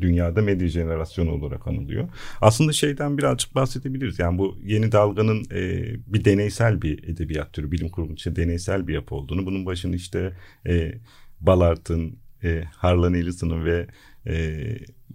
dünyada 0.00 0.42
medya 0.42 0.68
jenerasyonu 0.68 1.30
olarak 1.30 1.66
anılıyor. 1.66 2.08
Aslında 2.40 2.72
şeyden 2.72 3.18
birazcık 3.18 3.54
bahsedebiliriz. 3.54 4.18
Yani 4.18 4.38
bu 4.38 4.58
yeni 4.64 4.92
dalganın 4.92 5.44
e, 5.52 5.84
bir 6.06 6.24
deneysel 6.24 6.82
bir 6.82 7.08
edebiyat 7.08 7.52
türü, 7.52 7.72
bilim 7.72 7.88
kurgunun 7.88 8.14
içinde 8.14 8.36
deneysel 8.36 8.88
bir 8.88 8.94
yapı 8.94 9.14
olduğunu. 9.14 9.46
Bunun 9.46 9.66
başını 9.66 9.96
işte 9.96 10.32
e, 10.66 10.94
Ballard'ın, 11.40 12.18
e, 12.44 12.62
Harlan 12.76 13.14
Ellison'ın 13.14 13.64
ve 13.64 13.86
e, 14.26 14.56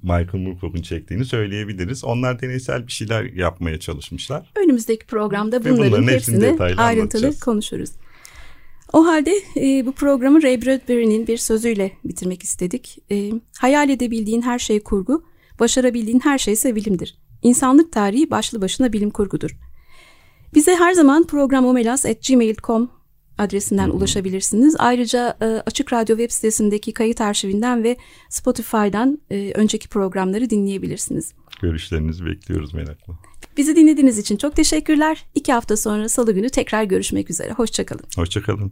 Michael 0.03 0.43
Moorcock'un 0.43 0.81
çektiğini 0.81 1.25
söyleyebiliriz. 1.25 2.03
Onlar 2.03 2.41
deneysel 2.41 2.87
bir 2.87 2.91
şeyler 2.91 3.23
yapmaya 3.23 3.79
çalışmışlar. 3.79 4.51
Önümüzdeki 4.63 5.05
programda 5.05 5.63
bunların 5.63 5.77
bunların 5.77 6.07
hepsini 6.07 6.45
hepsini 6.47 6.81
ayrıntılı 6.81 7.39
konuşuruz. 7.39 7.89
O 8.93 9.06
halde 9.06 9.32
e, 9.58 9.86
bu 9.86 9.91
programı 9.91 10.43
Ray 10.43 10.62
Bradbury'nin 10.62 11.27
bir 11.27 11.38
sözüyle 11.38 11.91
bitirmek 12.06 12.43
istedik. 12.43 12.97
E, 13.12 13.32
hayal 13.60 13.89
edebildiğin 13.89 14.41
her 14.41 14.60
şey 14.60 14.84
kurgu, 14.84 15.23
başarabildiğin 15.60 16.19
her 16.19 16.38
şey 16.38 16.54
ise 16.54 16.75
bilimdir. 16.75 17.17
İnsanlık 17.41 17.91
tarihi 17.91 18.30
başlı 18.32 18.62
başına 18.62 18.93
bilim 18.93 19.10
kurgudur. 19.10 19.58
Bize 20.54 20.75
her 20.75 20.93
zaman 20.93 21.27
programomelas.gmail.com 21.27 22.91
adresinden 23.38 23.89
ulaşabilirsiniz. 23.89 24.75
Ayrıca 24.80 25.38
e, 25.41 25.45
Açık 25.45 25.93
Radyo 25.93 26.17
web 26.17 26.32
sitesindeki 26.32 26.93
kayıt 26.93 27.21
arşivinden 27.21 27.84
ve 27.84 27.97
Spotify'dan 28.30 29.21
e, 29.32 29.51
önceki 29.56 29.89
programları 29.89 30.49
dinleyebilirsiniz. 30.49 31.34
Görüşlerinizi 31.62 32.25
bekliyoruz 32.25 32.73
merakla. 32.73 33.30
Bizi 33.57 33.75
dinlediğiniz 33.75 34.17
için 34.17 34.37
çok 34.37 34.55
teşekkürler. 34.55 35.25
İki 35.35 35.53
hafta 35.53 35.77
sonra 35.77 36.09
salı 36.09 36.31
günü 36.31 36.49
tekrar 36.49 36.83
görüşmek 36.83 37.29
üzere. 37.29 37.51
Hoşçakalın. 37.53 38.03
Hoşçakalın. 38.15 38.71